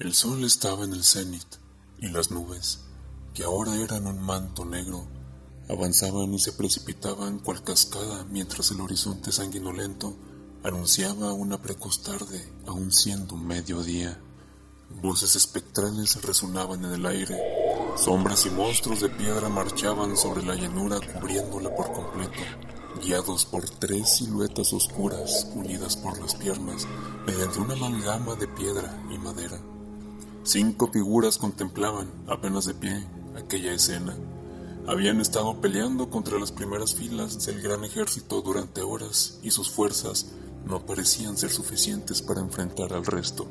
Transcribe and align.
El 0.00 0.12
sol 0.12 0.42
estaba 0.42 0.82
en 0.82 0.92
el 0.92 1.04
cenit 1.04 1.46
y 2.00 2.08
las 2.08 2.32
nubes, 2.32 2.80
que 3.32 3.44
ahora 3.44 3.76
eran 3.76 4.08
un 4.08 4.20
manto 4.20 4.64
negro, 4.64 5.06
avanzaban 5.68 6.34
y 6.34 6.40
se 6.40 6.52
precipitaban 6.52 7.38
cual 7.38 7.62
cascada 7.62 8.24
mientras 8.24 8.72
el 8.72 8.80
horizonte 8.80 9.30
sanguinolento 9.30 10.16
anunciaba 10.64 11.32
una 11.32 11.62
precoz 11.62 12.02
tarde, 12.02 12.44
aun 12.66 12.90
siendo 12.90 13.36
mediodía. 13.36 14.20
Voces 15.00 15.36
espectrales 15.36 16.20
resonaban 16.22 16.84
en 16.84 16.94
el 16.94 17.06
aire, 17.06 17.38
sombras 17.96 18.46
y 18.46 18.50
monstruos 18.50 19.00
de 19.00 19.10
piedra 19.10 19.48
marchaban 19.48 20.16
sobre 20.16 20.44
la 20.44 20.56
llanura 20.56 20.98
cubriéndola 21.12 21.72
por 21.72 21.92
completo 21.92 22.42
guiados 23.00 23.44
por 23.44 23.68
tres 23.68 24.16
siluetas 24.16 24.72
oscuras 24.72 25.48
unidas 25.54 25.96
por 25.96 26.16
las 26.20 26.34
piernas 26.36 26.86
mediante 27.26 27.58
una 27.58 27.74
amalgama 27.74 28.36
de 28.36 28.46
piedra 28.46 29.02
y 29.10 29.18
madera. 29.18 29.73
Cinco 30.46 30.88
figuras 30.92 31.38
contemplaban, 31.38 32.12
apenas 32.28 32.66
de 32.66 32.74
pie, 32.74 33.02
aquella 33.34 33.72
escena. 33.72 34.14
Habían 34.86 35.22
estado 35.22 35.58
peleando 35.58 36.10
contra 36.10 36.38
las 36.38 36.52
primeras 36.52 36.94
filas 36.94 37.46
del 37.46 37.62
gran 37.62 37.82
ejército 37.82 38.42
durante 38.42 38.82
horas 38.82 39.38
y 39.42 39.50
sus 39.50 39.70
fuerzas 39.70 40.26
no 40.66 40.84
parecían 40.84 41.38
ser 41.38 41.50
suficientes 41.50 42.20
para 42.20 42.42
enfrentar 42.42 42.92
al 42.92 43.06
resto. 43.06 43.46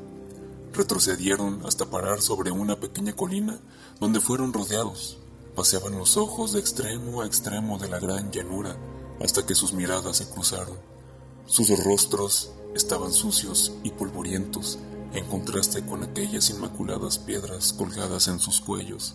Retrocedieron 0.72 1.66
hasta 1.66 1.90
parar 1.90 2.22
sobre 2.22 2.52
una 2.52 2.78
pequeña 2.78 3.12
colina 3.12 3.58
donde 3.98 4.20
fueron 4.20 4.52
rodeados. 4.52 5.18
Paseaban 5.56 5.98
los 5.98 6.16
ojos 6.16 6.52
de 6.52 6.60
extremo 6.60 7.22
a 7.22 7.26
extremo 7.26 7.76
de 7.76 7.88
la 7.88 7.98
gran 7.98 8.30
llanura 8.30 8.76
hasta 9.20 9.44
que 9.44 9.56
sus 9.56 9.72
miradas 9.72 10.18
se 10.18 10.28
cruzaron. 10.30 10.78
Sus 11.46 11.70
rostros 11.82 12.52
estaban 12.76 13.12
sucios 13.12 13.72
y 13.82 13.90
polvorientos 13.90 14.78
en 15.14 15.24
contraste 15.26 15.86
con 15.86 16.02
aquellas 16.02 16.50
inmaculadas 16.50 17.18
piedras 17.18 17.72
colgadas 17.72 18.28
en 18.28 18.40
sus 18.40 18.60
cuellos. 18.60 19.14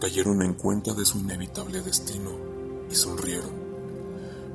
Cayeron 0.00 0.42
en 0.42 0.54
cuenta 0.54 0.92
de 0.94 1.04
su 1.04 1.18
inevitable 1.18 1.80
destino 1.80 2.30
y 2.90 2.94
sonrieron. 2.94 3.68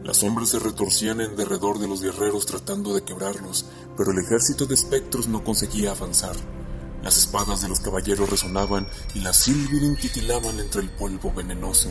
Las 0.04 0.18
sombras 0.18 0.50
se 0.50 0.60
retorcían 0.60 1.22
en 1.22 1.38
derredor 1.38 1.80
de 1.80 1.88
los 1.88 2.02
guerreros 2.02 2.46
tratando 2.46 2.94
de 2.94 3.04
quebrarlos, 3.04 3.66
pero 3.96 4.12
el 4.12 4.20
ejército 4.20 4.66
de 4.66 4.76
espectros 4.76 5.28
no 5.28 5.44
conseguía 5.44 5.92
avanzar. 5.92 6.36
Las 7.02 7.18
espadas 7.18 7.62
de 7.62 7.70
los 7.70 7.80
caballeros 7.80 8.30
resonaban 8.30 8.88
y 9.14 9.20
las 9.20 9.38
silvirin 9.38 9.96
titilaban 9.96 10.60
entre 10.60 10.82
el 10.82 10.90
polvo 10.90 11.34
venenoso. 11.34 11.90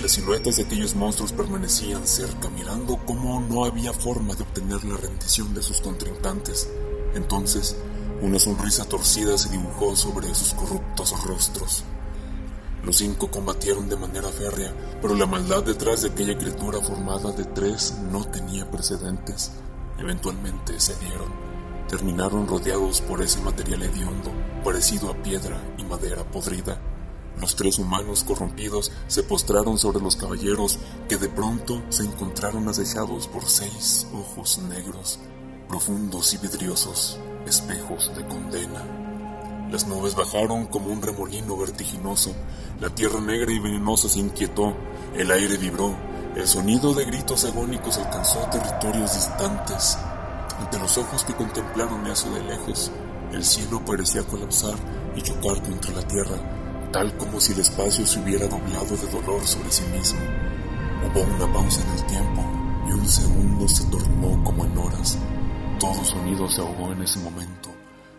Las 0.00 0.12
siluetas 0.12 0.56
de 0.56 0.64
aquellos 0.64 0.94
monstruos 0.94 1.32
permanecían 1.32 2.06
cerca, 2.06 2.48
mirando 2.50 2.98
cómo 3.04 3.40
no 3.40 3.64
había 3.64 3.92
forma 3.92 4.34
de 4.34 4.42
obtener 4.42 4.84
la 4.84 4.96
rendición 4.96 5.54
de 5.54 5.62
sus 5.62 5.80
contrincantes. 5.80 6.68
Entonces, 7.14 7.76
una 8.22 8.38
sonrisa 8.38 8.84
torcida 8.84 9.36
se 9.36 9.48
dibujó 9.48 9.96
sobre 9.96 10.32
sus 10.32 10.54
corruptos 10.54 11.12
rostros. 11.24 11.82
Los 12.84 12.98
cinco 12.98 13.28
combatieron 13.28 13.88
de 13.88 13.96
manera 13.96 14.28
férrea, 14.28 14.72
pero 15.00 15.16
la 15.16 15.26
maldad 15.26 15.64
detrás 15.64 16.02
de 16.02 16.10
aquella 16.10 16.38
criatura 16.38 16.80
formada 16.80 17.32
de 17.32 17.44
tres 17.44 17.96
no 18.12 18.24
tenía 18.24 18.70
precedentes. 18.70 19.50
Eventualmente 19.98 20.78
cedieron. 20.78 21.32
Terminaron 21.88 22.46
rodeados 22.46 23.00
por 23.00 23.22
ese 23.22 23.40
material 23.40 23.82
hediondo, 23.82 24.30
parecido 24.64 25.10
a 25.10 25.20
piedra 25.20 25.60
y 25.76 25.82
madera 25.82 26.22
podrida. 26.22 26.80
Los 27.40 27.56
tres 27.56 27.78
humanos 27.80 28.22
corrompidos 28.22 28.92
se 29.08 29.24
postraron 29.24 29.78
sobre 29.78 30.00
los 30.00 30.14
caballeros 30.14 30.78
que 31.08 31.16
de 31.16 31.28
pronto 31.28 31.82
se 31.88 32.04
encontraron 32.04 32.68
acechados 32.68 33.26
por 33.26 33.46
seis 33.46 34.06
ojos 34.14 34.58
negros, 34.58 35.18
profundos 35.68 36.34
y 36.34 36.38
vidriosos, 36.38 37.18
espejos 37.46 38.12
de 38.16 38.24
condena. 38.26 38.82
Las 39.70 39.86
nubes 39.86 40.14
bajaron 40.14 40.66
como 40.66 40.88
un 40.88 41.02
remolino 41.02 41.56
vertiginoso, 41.56 42.34
la 42.80 42.90
tierra 42.90 43.20
negra 43.20 43.52
y 43.52 43.58
venenosa 43.58 44.08
se 44.08 44.18
inquietó, 44.18 44.76
el 45.14 45.30
aire 45.30 45.56
vibró, 45.56 45.94
el 46.36 46.46
sonido 46.46 46.92
de 46.94 47.04
gritos 47.04 47.44
agónicos 47.44 47.98
alcanzó 47.98 48.38
territorios 48.50 49.14
distantes. 49.14 49.98
Ante 50.58 50.78
los 50.78 50.96
ojos 50.98 51.24
que 51.24 51.34
contemplaron 51.34 52.06
eso 52.06 52.30
de 52.32 52.42
lejos, 52.42 52.90
el 53.32 53.44
cielo 53.44 53.82
parecía 53.84 54.22
colapsar 54.22 54.74
y 55.16 55.22
chocar 55.22 55.62
contra 55.62 55.92
la 55.92 56.02
tierra 56.02 56.36
tal 56.92 57.16
como 57.16 57.40
si 57.40 57.52
el 57.52 57.60
espacio 57.60 58.06
se 58.06 58.20
hubiera 58.20 58.46
doblado 58.46 58.96
de 58.96 59.06
dolor 59.10 59.46
sobre 59.46 59.72
sí 59.72 59.82
mismo. 59.84 60.20
Hubo 61.06 61.22
una 61.22 61.52
pausa 61.52 61.80
en 61.80 61.98
el 61.98 62.06
tiempo 62.06 62.44
y 62.88 62.92
un 62.92 63.08
segundo 63.08 63.66
se 63.66 63.84
tornó 63.86 64.44
como 64.44 64.64
en 64.66 64.78
horas. 64.78 65.18
Todo 65.82 66.04
sonido 66.04 66.48
se 66.48 66.60
ahogó 66.60 66.92
en 66.92 67.02
ese 67.02 67.18
momento, 67.18 67.68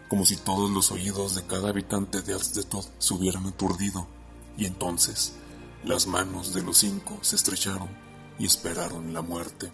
como 0.10 0.26
si 0.26 0.36
todos 0.36 0.70
los 0.70 0.92
oídos 0.92 1.34
de 1.34 1.44
cada 1.44 1.70
habitante 1.70 2.22
de 2.22 2.34
Alstetod 2.34 2.84
se 2.98 3.14
hubieran 3.14 3.46
aturdido. 3.46 4.06
Y 4.58 4.66
entonces, 4.66 5.36
las 5.86 6.06
manos 6.06 6.54
de 6.54 6.62
los 6.62 6.80
cinco 6.80 7.18
se 7.22 7.38
estrecharon 7.38 7.88
y 8.38 8.48
esperaron 8.48 9.14
la 9.14 9.22
muerte. 9.22 9.72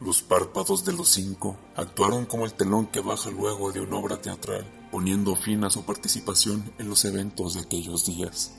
Los 0.00 0.22
párpados 0.22 0.84
de 0.84 0.92
los 0.92 1.08
cinco 1.08 1.56
actuaron 1.74 2.24
como 2.24 2.44
el 2.44 2.54
telón 2.54 2.86
que 2.86 3.00
baja 3.00 3.30
luego 3.30 3.72
de 3.72 3.80
una 3.80 3.96
obra 3.96 4.22
teatral 4.22 4.64
poniendo 4.92 5.34
fin 5.34 5.64
a 5.64 5.70
su 5.70 5.82
participación 5.84 6.72
en 6.78 6.88
los 6.88 7.04
eventos 7.04 7.54
de 7.54 7.62
aquellos 7.62 8.06
días. 8.06 8.52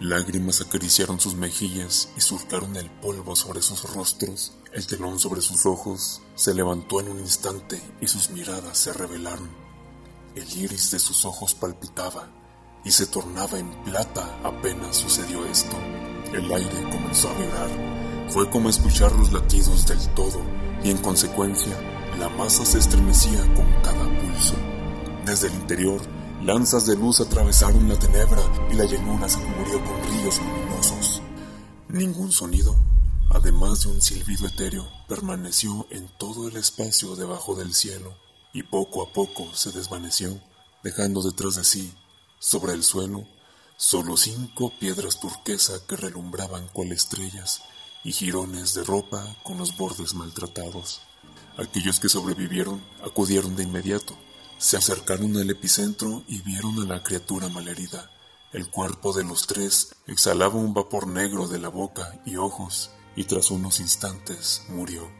Lágrimas 0.00 0.62
acariciaron 0.62 1.20
sus 1.20 1.34
mejillas 1.34 2.08
y 2.16 2.22
surcaron 2.22 2.74
el 2.76 2.90
polvo 2.90 3.36
sobre 3.36 3.60
sus 3.60 3.82
rostros. 3.94 4.54
El 4.72 4.86
telón 4.86 5.18
sobre 5.18 5.42
sus 5.42 5.66
ojos 5.66 6.22
se 6.40 6.54
levantó 6.54 7.00
en 7.00 7.10
un 7.10 7.18
instante 7.18 7.78
y 8.00 8.06
sus 8.06 8.30
miradas 8.30 8.78
se 8.78 8.94
revelaron. 8.94 9.50
El 10.34 10.50
iris 10.56 10.90
de 10.90 10.98
sus 10.98 11.26
ojos 11.26 11.54
palpitaba 11.54 12.30
y 12.82 12.90
se 12.90 13.04
tornaba 13.04 13.58
en 13.58 13.68
plata 13.84 14.40
apenas 14.42 14.96
sucedió 14.96 15.44
esto. 15.44 15.76
El 16.32 16.50
aire 16.50 16.82
comenzó 16.90 17.28
a 17.28 17.34
vibrar. 17.34 17.68
Fue 18.30 18.48
como 18.48 18.70
escuchar 18.70 19.12
los 19.12 19.30
latidos 19.34 19.86
del 19.86 19.98
todo 20.14 20.40
y 20.82 20.88
en 20.90 20.96
consecuencia 20.96 21.78
la 22.18 22.30
masa 22.30 22.64
se 22.64 22.78
estremecía 22.78 23.42
con 23.54 23.70
cada 23.82 24.04
pulso. 24.18 24.54
Desde 25.26 25.48
el 25.48 25.54
interior, 25.56 26.00
lanzas 26.42 26.86
de 26.86 26.96
luz 26.96 27.20
atravesaron 27.20 27.86
la 27.86 27.98
tenebra 27.98 28.40
y 28.70 28.76
la 28.76 28.86
llanura 28.86 29.28
se 29.28 29.40
cubrió 29.40 29.84
con 29.84 30.02
ríos 30.10 30.40
luminosos. 30.40 31.20
Ningún 31.90 32.32
sonido, 32.32 32.76
además 33.30 33.82
de 33.82 33.90
un 33.90 34.00
silbido 34.00 34.46
etéreo, 34.46 34.88
permaneció 35.08 35.86
en 35.90 36.08
todo 36.18 36.48
el 36.48 36.56
espacio 36.56 37.16
debajo 37.16 37.54
del 37.54 37.74
cielo 37.74 38.14
y 38.52 38.64
poco 38.64 39.02
a 39.02 39.12
poco 39.12 39.54
se 39.54 39.72
desvaneció, 39.72 40.40
dejando 40.82 41.22
detrás 41.22 41.54
de 41.54 41.64
sí, 41.64 41.94
sobre 42.38 42.72
el 42.72 42.82
suelo, 42.82 43.26
solo 43.76 44.16
cinco 44.16 44.72
piedras 44.78 45.20
turquesa 45.20 45.86
que 45.86 45.96
relumbraban 45.96 46.68
cual 46.68 46.92
estrellas 46.92 47.62
y 48.02 48.12
jirones 48.12 48.74
de 48.74 48.84
ropa 48.84 49.36
con 49.42 49.58
los 49.58 49.76
bordes 49.76 50.14
maltratados. 50.14 51.00
Aquellos 51.56 52.00
que 52.00 52.08
sobrevivieron 52.08 52.82
acudieron 53.04 53.56
de 53.56 53.62
inmediato, 53.62 54.16
se 54.58 54.76
acercaron 54.76 55.36
al 55.36 55.48
epicentro 55.50 56.24
y 56.26 56.40
vieron 56.42 56.80
a 56.80 56.84
la 56.84 57.02
criatura 57.02 57.48
malherida. 57.48 58.10
El 58.52 58.68
cuerpo 58.68 59.12
de 59.12 59.24
los 59.24 59.46
tres 59.46 59.94
exhalaba 60.06 60.56
un 60.56 60.74
vapor 60.74 61.06
negro 61.06 61.46
de 61.48 61.58
la 61.58 61.68
boca 61.68 62.20
y 62.26 62.36
ojos, 62.36 62.90
y 63.16 63.24
tras 63.24 63.50
unos 63.50 63.80
instantes 63.80 64.62
murió. 64.68 65.10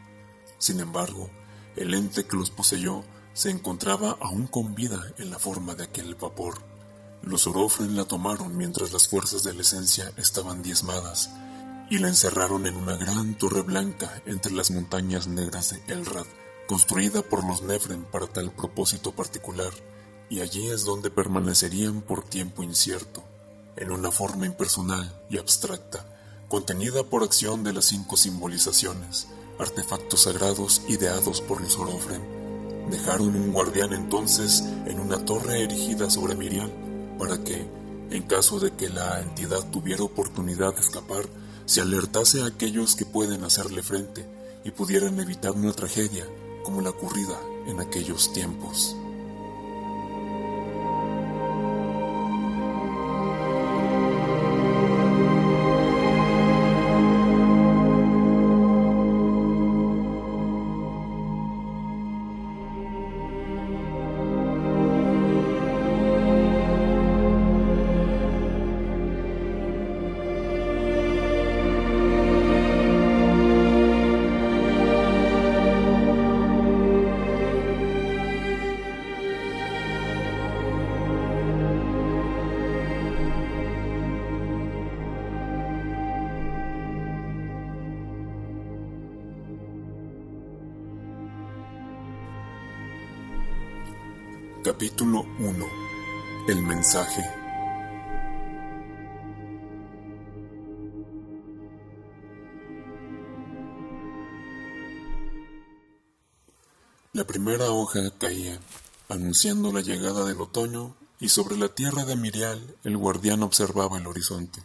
Sin 0.59 0.81
embargo, 0.81 1.31
el 1.77 1.95
ente 1.95 2.25
que 2.25 2.37
los 2.37 2.51
poseyó 2.51 3.05
se 3.33 3.51
encontraba 3.51 4.17
aún 4.21 4.47
con 4.47 4.75
vida 4.75 5.01
en 5.19 5.31
la 5.31 5.39
forma 5.39 5.75
de 5.75 5.85
aquel 5.85 6.15
vapor. 6.15 6.63
Los 7.23 7.47
Orofren 7.47 7.97
la 7.97 8.05
tomaron 8.05 8.57
mientras 8.57 8.93
las 8.93 9.09
fuerzas 9.09 9.43
de 9.45 9.55
la 9.55 9.63
esencia 9.63 10.13
estaban 10.17 10.63
diezmadas 10.63 11.31
y 11.91 11.99
la 11.99 12.09
encerraron 12.09 12.67
en 12.67 12.77
una 12.77 12.97
gran 12.97 13.37
torre 13.37 13.63
blanca 13.63 14.23
entre 14.25 14.53
las 14.53 14.71
montañas 14.71 15.27
negras 15.27 15.71
de 15.71 15.93
Elrad, 15.93 16.27
construida 16.69 17.23
por 17.23 17.45
los 17.45 17.63
Nefren 17.63 18.05
para 18.05 18.29
tal 18.29 18.53
propósito 18.53 19.13
particular, 19.13 19.73
y 20.29 20.41
allí 20.41 20.69
es 20.69 20.85
donde 20.85 21.11
permanecerían 21.11 22.01
por 22.01 22.23
tiempo 22.23 22.63
incierto, 22.63 23.25
en 23.77 23.91
una 23.91 24.13
forma 24.13 24.47
impersonal 24.47 25.21
y 25.29 25.39
abstracta, 25.39 26.20
contenida 26.51 27.05
por 27.05 27.23
acción 27.23 27.63
de 27.63 27.73
las 27.73 27.85
cinco 27.85 28.17
simbolizaciones, 28.17 29.29
artefactos 29.61 30.23
sagrados 30.23 30.83
ideados 30.89 31.41
por 31.41 31.61
los 31.61 31.79
Orofren. 31.79 32.21
Dejaron 32.91 33.37
un 33.37 33.53
guardián 33.53 33.93
entonces 33.93 34.65
en 34.85 34.99
una 34.99 35.25
torre 35.25 35.63
erigida 35.63 36.11
sobre 36.11 36.35
Miriam 36.35 36.69
para 37.21 37.45
que, 37.45 37.71
en 38.11 38.25
caso 38.25 38.59
de 38.59 38.73
que 38.73 38.89
la 38.89 39.21
entidad 39.21 39.65
tuviera 39.71 40.03
oportunidad 40.03 40.75
de 40.75 40.81
escapar, 40.81 41.25
se 41.67 41.83
alertase 41.83 42.43
a 42.43 42.47
aquellos 42.47 42.97
que 42.97 43.07
pueden 43.07 43.45
hacerle 43.45 43.85
frente 43.85 44.27
y 44.65 44.73
pudieran 44.73 45.21
evitar 45.21 45.53
una 45.53 45.73
tragedia 45.73 46.27
como 46.65 46.81
la 46.81 46.91
ocurrida 46.91 47.39
en 47.69 47.79
aquellos 47.79 48.33
tiempos. 48.33 48.97
Capítulo 95.21 95.27
1 95.39 95.67
El 96.49 96.63
mensaje 96.63 97.23
La 107.13 107.27
primera 107.27 107.71
hoja 107.71 108.01
caía, 108.19 108.59
anunciando 109.09 109.73
la 109.73 109.81
llegada 109.81 110.25
del 110.25 110.41
otoño, 110.41 110.95
y 111.19 111.29
sobre 111.29 111.57
la 111.57 111.69
tierra 111.69 112.05
de 112.05 112.17
Mirial 112.17 112.77
el 112.85 112.97
guardián 112.97 113.43
observaba 113.43 113.99
el 113.99 114.07
horizonte. 114.07 114.63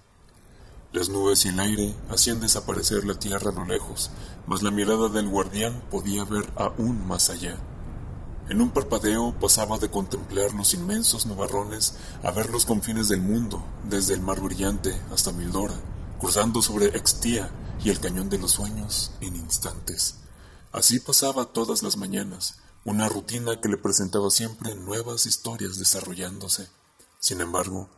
Las 0.93 1.09
nubes 1.09 1.43
y 1.45 1.49
el 1.49 1.59
aire 1.59 1.93
hacían 2.09 2.39
desaparecer 2.39 3.03
la 3.03 3.19
tierra 3.19 3.51
a 3.51 3.53
lo 3.53 3.65
lejos, 3.65 4.09
mas 4.47 4.63
la 4.63 4.71
mirada 4.71 5.09
del 5.09 5.27
guardián 5.27 5.83
podía 5.91 6.23
ver 6.23 6.45
aún 6.55 7.05
más 7.07 7.29
allá. 7.29 7.57
En 8.47 8.61
un 8.61 8.69
parpadeo 8.69 9.33
pasaba 9.39 9.79
de 9.79 9.89
contemplar 9.89 10.53
los 10.53 10.75
inmensos 10.75 11.25
nubarrones 11.25 11.95
a 12.21 12.29
ver 12.29 12.51
los 12.51 12.65
confines 12.65 13.07
del 13.07 13.21
mundo, 13.21 13.65
desde 13.89 14.13
el 14.13 14.21
mar 14.21 14.39
brillante 14.39 14.95
hasta 15.11 15.31
Mildora, 15.31 15.73
cruzando 16.19 16.61
sobre 16.61 16.87
Extía 16.95 17.49
y 17.83 17.89
el 17.89 17.99
cañón 17.99 18.29
de 18.29 18.37
los 18.37 18.51
sueños 18.51 19.11
en 19.19 19.35
instantes. 19.35 20.17
Así 20.71 20.99
pasaba 20.99 21.45
todas 21.45 21.81
las 21.81 21.97
mañanas, 21.97 22.59
una 22.83 23.09
rutina 23.09 23.59
que 23.59 23.69
le 23.69 23.77
presentaba 23.77 24.29
siempre 24.29 24.75
nuevas 24.75 25.25
historias 25.25 25.79
desarrollándose. 25.79 26.69
Sin 27.19 27.41
embargo, 27.41 27.89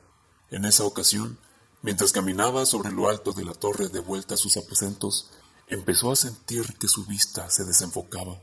en 0.50 0.64
esa 0.64 0.86
ocasión, 0.86 1.38
mientras 1.82 2.14
caminaba 2.14 2.66
sobre 2.66 2.94
lo 2.94 3.10
alto 3.10 3.34
de 3.34 3.44
la 3.44 3.54
torre 3.54 3.90
de 3.90 4.00
vuelta 4.00 4.36
a 4.36 4.38
sus 4.38 4.56
aposentos, 4.56 5.30
empezó 5.68 6.10
a 6.10 6.16
sentir 6.16 6.78
que 6.78 6.88
su 6.88 7.04
vista 7.04 7.50
se 7.50 7.66
desenfocaba 7.66 8.40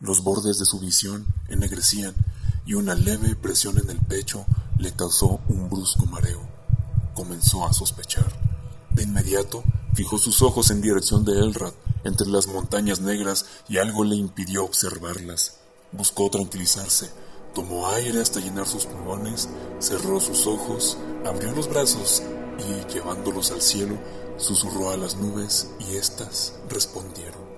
los 0.00 0.24
bordes 0.24 0.58
de 0.58 0.64
su 0.64 0.80
visión 0.80 1.26
ennegrecían 1.48 2.14
y 2.64 2.74
una 2.74 2.94
leve 2.94 3.36
presión 3.36 3.78
en 3.78 3.90
el 3.90 3.98
pecho 3.98 4.46
le 4.78 4.92
causó 4.92 5.40
un 5.48 5.68
brusco 5.68 6.06
mareo. 6.06 6.40
Comenzó 7.14 7.66
a 7.66 7.72
sospechar. 7.72 8.32
De 8.90 9.02
inmediato 9.02 9.62
fijó 9.94 10.18
sus 10.18 10.40
ojos 10.40 10.70
en 10.70 10.80
dirección 10.80 11.24
de 11.24 11.32
Elrad, 11.32 11.74
entre 12.04 12.28
las 12.28 12.46
montañas 12.46 13.00
negras, 13.00 13.44
y 13.68 13.76
algo 13.76 14.04
le 14.04 14.16
impidió 14.16 14.64
observarlas. 14.64 15.58
Buscó 15.92 16.30
tranquilizarse, 16.30 17.10
tomó 17.54 17.88
aire 17.88 18.22
hasta 18.22 18.40
llenar 18.40 18.66
sus 18.66 18.86
pulmones, 18.86 19.48
cerró 19.80 20.18
sus 20.18 20.46
ojos, 20.46 20.96
abrió 21.26 21.52
los 21.52 21.68
brazos 21.68 22.22
y, 22.58 22.92
llevándolos 22.92 23.50
al 23.50 23.60
cielo, 23.60 23.98
susurró 24.38 24.90
a 24.90 24.96
las 24.96 25.16
nubes 25.16 25.68
y 25.80 25.96
éstas 25.96 26.54
respondieron. 26.70 27.49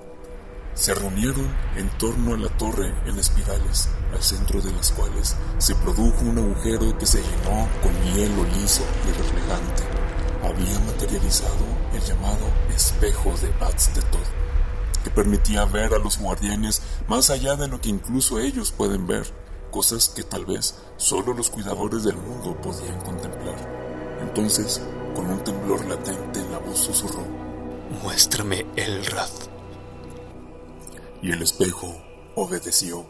Se 0.74 0.94
reunieron 0.94 1.54
en 1.76 1.88
torno 1.98 2.34
a 2.34 2.38
la 2.38 2.48
torre 2.56 2.94
en 3.06 3.18
espirales, 3.18 3.90
al 4.12 4.22
centro 4.22 4.60
de 4.60 4.72
las 4.72 4.90
cuales 4.92 5.36
se 5.58 5.74
produjo 5.76 6.24
un 6.24 6.38
agujero 6.38 6.96
que 6.98 7.06
se 7.06 7.20
llenó 7.20 7.68
con 7.82 7.92
hielo 8.14 8.44
liso 8.58 8.82
y 9.06 9.12
reflejante. 9.12 9.82
Había 10.42 10.78
materializado 10.80 11.64
el 11.92 12.00
llamado 12.00 12.46
espejo 12.74 13.34
de 13.42 13.52
Aztetod, 13.64 14.18
que 15.04 15.10
permitía 15.10 15.66
ver 15.66 15.92
a 15.92 15.98
los 15.98 16.18
guardianes 16.18 16.82
más 17.06 17.28
allá 17.28 17.54
de 17.54 17.68
lo 17.68 17.80
que 17.80 17.90
incluso 17.90 18.40
ellos 18.40 18.72
pueden 18.72 19.06
ver, 19.06 19.26
cosas 19.70 20.08
que 20.08 20.22
tal 20.22 20.46
vez 20.46 20.74
solo 20.96 21.34
los 21.34 21.50
cuidadores 21.50 22.02
del 22.02 22.16
mundo 22.16 22.58
podían 22.60 22.98
contemplar. 23.00 24.18
Entonces, 24.22 24.80
con 25.14 25.26
un 25.26 25.44
temblor 25.44 25.84
latente 25.84 26.40
en 26.40 26.50
la 26.50 26.58
voz 26.58 26.78
susurró: 26.78 27.24
Muéstrame 28.02 28.66
el 28.74 29.04
Rad 29.06 29.51
y 31.22 31.30
el 31.30 31.42
espejo 31.42 31.96
obedeció. 32.34 33.06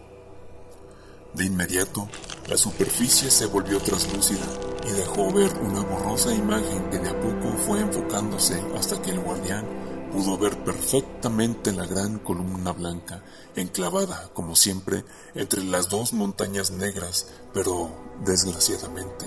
De 1.35 1.47
inmediato, 1.47 2.09
la 2.47 2.59
superficie 2.59 3.31
se 3.31 3.47
volvió 3.47 3.81
traslúcida 3.81 4.44
y 4.87 4.91
dejó 4.93 5.32
ver 5.32 5.50
una 5.59 5.81
borrosa 5.81 6.35
imagen 6.35 6.91
que 6.91 6.99
de 6.99 7.09
a 7.09 7.19
poco 7.19 7.56
fue 7.67 7.81
enfocándose 7.81 8.62
hasta 8.76 9.00
que 9.00 9.12
el 9.12 9.20
guardián 9.20 9.67
pudo 10.12 10.37
ver 10.37 10.62
perfectamente 10.62 11.73
la 11.73 11.87
gran 11.87 12.19
columna 12.19 12.73
blanca, 12.73 13.23
enclavada, 13.56 14.29
como 14.35 14.55
siempre, 14.55 15.05
entre 15.35 15.65
las 15.65 15.88
dos 15.88 16.12
montañas 16.12 16.70
negras, 16.70 17.29
pero, 17.55 17.91
desgraciadamente, 18.23 19.25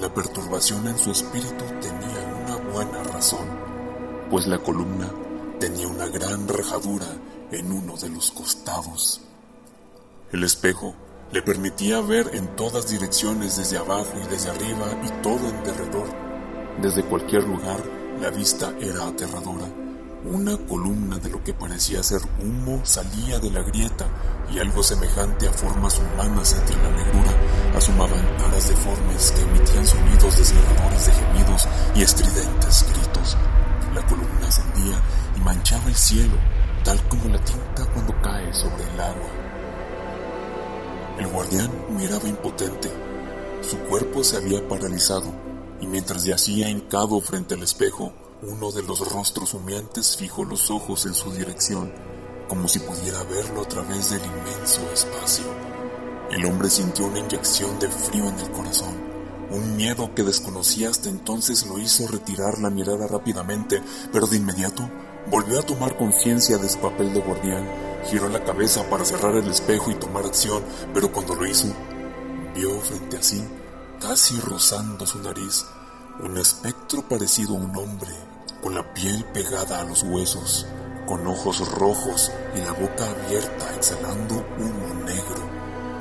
la 0.00 0.12
perturbación 0.14 0.88
en 0.88 0.98
su 0.98 1.10
espíritu 1.10 1.64
tenía 1.82 2.44
una 2.46 2.56
buena 2.72 3.02
razón, 3.02 3.46
pues 4.30 4.46
la 4.46 4.58
columna 4.58 5.12
tenía 5.62 5.86
una 5.86 6.08
gran 6.08 6.48
rajadura 6.48 7.06
en 7.52 7.70
uno 7.70 7.96
de 7.96 8.08
los 8.08 8.32
costados. 8.32 9.20
El 10.32 10.42
espejo 10.42 10.92
le 11.30 11.40
permitía 11.40 12.00
ver 12.00 12.30
en 12.34 12.56
todas 12.56 12.90
direcciones 12.90 13.58
desde 13.58 13.78
abajo 13.78 14.10
y 14.24 14.26
desde 14.26 14.50
arriba 14.50 14.86
y 15.04 15.22
todo 15.22 15.48
en 15.48 15.62
derredor. 15.62 16.08
Desde 16.80 17.04
cualquier 17.04 17.44
lugar 17.44 17.80
la 18.20 18.30
vista 18.30 18.74
era 18.80 19.06
aterradora. 19.06 19.68
Una 20.24 20.58
columna 20.66 21.18
de 21.18 21.30
lo 21.30 21.44
que 21.44 21.54
parecía 21.54 22.02
ser 22.02 22.22
humo 22.42 22.80
salía 22.82 23.38
de 23.38 23.52
la 23.52 23.62
grieta 23.62 24.08
y 24.52 24.58
algo 24.58 24.82
semejante 24.82 25.46
a 25.46 25.52
formas 25.52 25.96
humanas 25.96 26.54
entre 26.54 26.74
la 26.74 26.90
negrura 26.90 27.36
asomaban 27.76 28.36
caras 28.36 28.68
deformes 28.68 29.30
que 29.30 29.42
emitían 29.42 29.86
sonidos 29.86 30.38
desgarradores 30.38 31.06
de 31.06 31.12
gemidos 31.12 31.68
y 31.94 32.02
estridentes 32.02 32.84
gritos. 32.92 33.36
La 33.94 34.06
columna 34.06 34.48
ascendía 34.48 35.00
y 35.36 35.40
manchaba 35.40 35.86
el 35.88 35.94
cielo 35.94 36.36
tal 36.84 37.00
como 37.08 37.28
la 37.28 37.38
tinta 37.44 37.86
cuando 37.92 38.14
cae 38.22 38.52
sobre 38.52 38.84
el 38.84 39.00
agua. 39.00 39.30
El 41.18 41.26
guardián 41.28 41.70
miraba 41.90 42.28
impotente. 42.28 42.90
Su 43.60 43.78
cuerpo 43.80 44.24
se 44.24 44.38
había 44.38 44.66
paralizado 44.66 45.32
y 45.80 45.86
mientras 45.86 46.24
yacía 46.24 46.68
hincado 46.68 47.20
frente 47.20 47.54
al 47.54 47.62
espejo, 47.62 48.12
uno 48.42 48.72
de 48.72 48.82
los 48.82 49.00
rostros 49.12 49.54
humeantes 49.54 50.16
fijó 50.16 50.44
los 50.44 50.70
ojos 50.70 51.06
en 51.06 51.14
su 51.14 51.30
dirección, 51.30 51.92
como 52.48 52.66
si 52.66 52.80
pudiera 52.80 53.22
verlo 53.24 53.62
a 53.62 53.68
través 53.68 54.10
del 54.10 54.22
inmenso 54.24 54.80
espacio. 54.92 55.44
El 56.30 56.44
hombre 56.46 56.70
sintió 56.70 57.06
una 57.06 57.18
inyección 57.18 57.78
de 57.78 57.88
frío 57.88 58.28
en 58.28 58.38
el 58.40 58.50
corazón. 58.50 59.01
Un 59.52 59.76
miedo 59.76 60.14
que 60.14 60.22
desconocía 60.22 60.90
hasta 60.90 61.08
entonces 61.08 61.66
lo 61.66 61.78
hizo 61.78 62.06
retirar 62.08 62.58
la 62.58 62.70
mirada 62.70 63.06
rápidamente, 63.06 63.82
pero 64.12 64.26
de 64.26 64.38
inmediato 64.38 64.88
Volvió 65.30 65.60
a 65.60 65.62
tomar 65.62 65.96
conciencia 65.96 66.58
de 66.58 66.68
su 66.68 66.78
papel 66.80 67.14
de 67.14 67.20
guardián, 67.20 67.64
giró 68.04 68.28
la 68.28 68.42
cabeza 68.42 68.82
para 68.90 69.04
cerrar 69.04 69.36
el 69.36 69.48
espejo 69.48 69.90
y 69.90 69.94
tomar 69.94 70.26
acción, 70.26 70.64
pero 70.92 71.12
cuando 71.12 71.36
lo 71.36 71.46
hizo, 71.46 71.68
vio 72.54 72.80
frente 72.80 73.18
a 73.18 73.22
sí, 73.22 73.42
casi 74.00 74.40
rozando 74.40 75.06
su 75.06 75.20
nariz, 75.20 75.64
un 76.20 76.36
espectro 76.38 77.08
parecido 77.08 77.54
a 77.54 77.60
un 77.60 77.76
hombre, 77.76 78.10
con 78.60 78.74
la 78.74 78.92
piel 78.92 79.24
pegada 79.32 79.80
a 79.80 79.84
los 79.84 80.02
huesos, 80.02 80.66
con 81.06 81.24
ojos 81.26 81.68
rojos 81.70 82.32
y 82.56 82.60
la 82.60 82.72
boca 82.72 83.08
abierta 83.08 83.74
exhalando 83.76 84.44
humo 84.58 85.04
negro. 85.04 85.48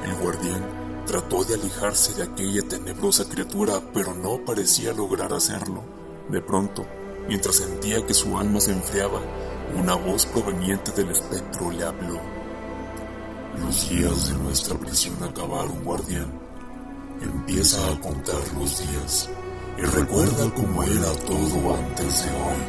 El 0.03 0.15
guardián 0.15 0.80
trató 1.05 1.43
de 1.43 1.55
alejarse 1.55 2.13
de 2.13 2.23
aquella 2.23 2.61
tenebrosa 2.67 3.25
criatura, 3.25 3.81
pero 3.93 4.13
no 4.13 4.43
parecía 4.45 4.93
lograr 4.93 5.33
hacerlo. 5.33 5.83
De 6.29 6.41
pronto, 6.41 6.85
Mientras 7.27 7.55
sentía 7.55 8.05
que 8.05 8.13
su 8.13 8.37
alma 8.37 8.59
se 8.59 8.71
enfriaba, 8.71 9.21
una 9.77 9.95
voz 9.95 10.25
proveniente 10.25 10.91
del 10.91 11.11
espectro 11.11 11.71
le 11.71 11.83
habló. 11.83 12.19
Los 13.59 13.89
días 13.89 14.29
de 14.29 14.37
nuestra 14.43 14.77
prisión 14.77 15.15
acabaron, 15.23 15.83
guardián. 15.83 16.31
Empieza 17.21 17.77
a 17.91 17.99
contar 17.99 18.41
los 18.57 18.79
días 18.79 19.29
y 19.77 19.81
recuerda 19.81 20.51
cómo 20.53 20.83
era 20.83 21.13
todo 21.25 21.75
antes 21.75 22.25
de 22.25 22.31
hoy, 22.31 22.61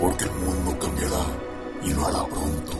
porque 0.00 0.24
el 0.24 0.32
mundo 0.32 0.78
cambiará 0.78 1.26
y 1.84 1.92
lo 1.92 2.06
hará 2.06 2.24
pronto. 2.26 2.78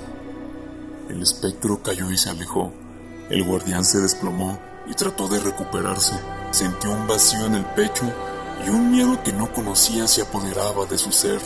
El 1.09 1.23
espectro 1.23 1.83
cayó 1.83 2.11
y 2.11 2.17
se 2.17 2.31
alejó. 2.31 2.73
El 3.29 3.45
guardián 3.45 3.85
se 3.85 4.01
desplomó 4.01 4.59
y 4.87 4.95
trató 4.95 5.29
de 5.29 5.39
recuperarse. 5.41 6.15
Sintió 6.51 6.91
un 6.91 7.07
vacío 7.07 7.47
en 7.47 7.55
el 7.55 7.65
pecho 7.65 8.05
y 8.67 8.71
un 8.71 8.91
miedo 8.91 9.23
que 9.23 9.33
no 9.33 9.53
conocía 9.53 10.07
se 10.07 10.23
apoderaba 10.23 10.87
de 10.87 10.99
su 10.99 11.13
ser. 11.13 11.41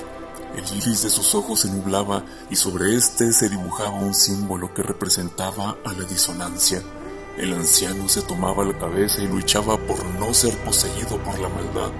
El 0.56 0.64
iris 0.76 1.02
de 1.02 1.10
sus 1.10 1.34
ojos 1.34 1.60
se 1.60 1.68
nublaba 1.68 2.24
y 2.48 2.56
sobre 2.56 2.94
éste 2.94 3.32
se 3.32 3.48
dibujaba 3.48 3.98
un 3.98 4.14
símbolo 4.14 4.72
que 4.72 4.82
representaba 4.82 5.76
a 5.84 5.92
la 5.92 6.04
disonancia. 6.04 6.82
El 7.36 7.52
anciano 7.52 8.08
se 8.08 8.22
tomaba 8.22 8.64
la 8.64 8.78
cabeza 8.78 9.20
y 9.20 9.26
luchaba 9.26 9.76
por 9.76 10.04
no 10.04 10.32
ser 10.32 10.56
poseído 10.58 11.18
por 11.24 11.38
la 11.40 11.48
maldad. 11.48 11.90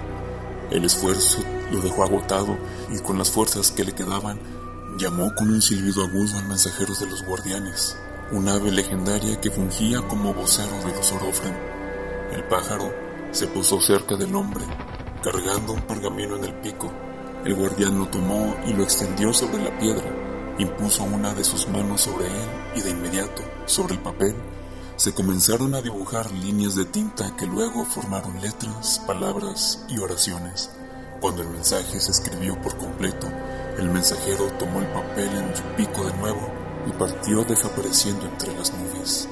El 0.71 0.85
esfuerzo 0.85 1.39
lo 1.71 1.81
dejó 1.81 2.03
agotado 2.03 2.57
y 2.89 2.99
con 2.99 3.17
las 3.17 3.29
fuerzas 3.29 3.71
que 3.71 3.83
le 3.83 3.91
quedaban, 3.91 4.39
llamó 4.97 5.33
con 5.35 5.49
un 5.49 5.61
silbido 5.61 6.03
agudo 6.03 6.37
al 6.37 6.47
mensajero 6.47 6.93
de 6.95 7.07
los 7.07 7.23
guardianes, 7.23 7.97
un 8.31 8.47
ave 8.49 8.71
legendaria 8.71 9.39
que 9.39 9.51
fungía 9.51 10.01
como 10.01 10.33
vocero 10.33 10.75
de 10.83 10.93
los. 10.93 11.11
El 12.31 12.43
pájaro 12.45 12.91
se 13.31 13.47
posó 13.47 13.79
cerca 13.79 14.15
del 14.15 14.33
hombre 14.35 14.65
cargando 15.23 15.73
un 15.73 15.81
pergamino 15.81 16.35
en 16.35 16.45
el 16.45 16.53
pico. 16.55 16.91
El 17.43 17.55
guardián 17.55 17.99
lo 17.99 18.07
tomó 18.07 18.55
y 18.65 18.73
lo 18.73 18.83
extendió 18.83 19.33
sobre 19.33 19.63
la 19.63 19.77
piedra. 19.77 20.05
Impuso 20.57 21.03
una 21.03 21.33
de 21.33 21.43
sus 21.43 21.67
manos 21.67 22.01
sobre 22.01 22.27
él 22.27 22.49
y 22.75 22.81
de 22.81 22.91
inmediato, 22.91 23.43
sobre 23.65 23.95
el 23.95 24.01
papel, 24.01 24.35
se 24.95 25.13
comenzaron 25.13 25.75
a 25.75 25.81
dibujar 25.81 26.31
líneas 26.31 26.75
de 26.75 26.85
tinta 26.85 27.35
que 27.35 27.45
luego 27.45 27.83
formaron 27.85 28.39
letras, 28.41 29.01
palabras 29.05 29.85
y 29.89 29.99
oraciones. 29.99 30.69
Cuando 31.19 31.41
el 31.41 31.49
mensaje 31.49 31.99
se 31.99 32.11
escribió 32.11 32.59
por 32.61 32.77
completo, 32.77 33.27
el 33.77 33.89
mensajero 33.89 34.45
tomó 34.57 34.79
el 34.79 34.87
papel 34.87 35.29
en 35.29 35.55
su 35.55 35.63
pico 35.75 36.05
de 36.05 36.13
nuevo 36.17 36.54
y 36.87 36.91
partió 36.91 37.43
desapareciendo 37.43 38.25
entre 38.25 38.53
las 38.55 38.73
nubes. 38.73 39.27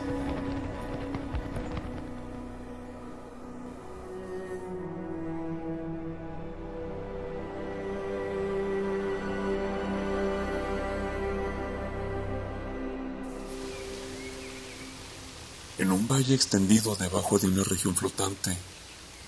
En 15.78 15.92
un 15.92 16.08
valle 16.08 16.34
extendido 16.34 16.96
debajo 16.96 17.40
de 17.40 17.48
una 17.48 17.64
región 17.64 17.96
flotante, 17.96 18.56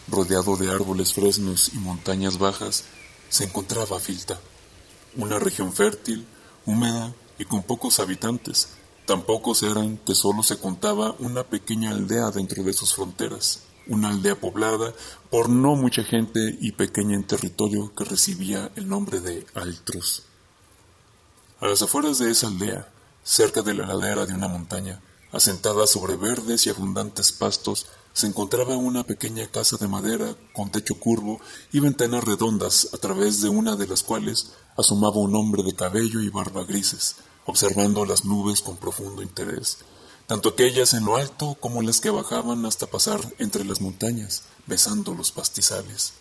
rodeado 0.08 0.56
de 0.56 0.72
árboles 0.72 1.14
fresnos 1.14 1.72
y 1.74 1.78
montañas 1.80 2.38
bajas, 2.38 2.86
se 3.30 3.46
encontraba 3.46 4.00
Filta, 4.00 4.40
una 5.18 5.40
región 5.40 5.74
fértil, 5.74 6.26
húmeda 6.66 7.14
y 7.38 7.46
con 7.46 7.64
pocos 7.64 8.00
habitantes. 8.00 8.70
Tan 9.06 9.24
pocos 9.24 9.62
eran 9.64 9.98
que 9.98 10.16
solo 10.16 10.42
se 10.42 10.58
contaba 10.58 11.16
una 11.20 11.44
pequeña 11.44 11.92
aldea 11.92 12.32
dentro 12.32 12.64
de 12.64 12.74
sus 12.74 12.96
fronteras, 12.96 13.62
una 13.88 14.10
aldea 14.10 14.36
poblada 14.36 14.94
por 15.30 15.50
no 15.50 15.76
mucha 15.76 16.04
gente 16.04 16.58
y 16.60 16.72
pequeña 16.72 17.16
en 17.16 17.28
territorio 17.28 17.94
que 17.96 18.04
recibía 18.04 18.72
el 18.76 18.90
nombre 18.90 19.20
de 19.20 19.46
Altros. 19.54 20.24
A 21.60 21.68
las 21.68 21.82
afueras 21.82 22.18
de 22.18 22.32
esa 22.32 22.48
aldea, 22.48 22.90
cerca 23.24 23.62
de 23.62 23.74
la 23.74 23.86
ladera 23.86 24.26
de 24.26 24.34
una 24.34 24.48
montaña, 24.48 25.02
asentada 25.32 25.86
sobre 25.88 26.16
verdes 26.16 26.66
y 26.66 26.70
abundantes 26.70 27.32
pastos, 27.32 27.88
se 28.16 28.28
encontraba 28.28 28.78
una 28.78 29.04
pequeña 29.04 29.46
casa 29.48 29.76
de 29.76 29.90
madera 29.90 30.38
con 30.54 30.72
techo 30.72 30.98
curvo 30.98 31.42
y 31.74 31.82
ventanas 31.82 32.24
redondas, 32.24 32.88
a 32.94 32.98
través 32.98 33.42
de 33.42 33.50
una 33.50 33.76
de 33.76 33.88
las 33.88 34.04
cuales 34.04 34.54
asomaba 34.78 35.18
un 35.18 35.36
hombre 35.36 35.64
de 35.64 35.76
cabello 35.76 36.22
y 36.22 36.30
barba 36.30 36.64
grises, 36.64 37.18
observando 37.46 38.06
las 38.06 38.24
nubes 38.24 38.62
con 38.62 38.78
profundo 38.78 39.22
interés, 39.22 39.80
tanto 40.28 40.48
aquellas 40.48 40.94
en 40.94 41.04
lo 41.04 41.18
alto 41.18 41.58
como 41.60 41.82
las 41.82 42.00
que 42.00 42.10
bajaban 42.10 42.66
hasta 42.66 42.88
pasar 42.88 43.20
entre 43.38 43.66
las 43.66 43.82
montañas, 43.82 44.44
besando 44.66 45.14
los 45.14 45.34
pastizales. 45.34 46.14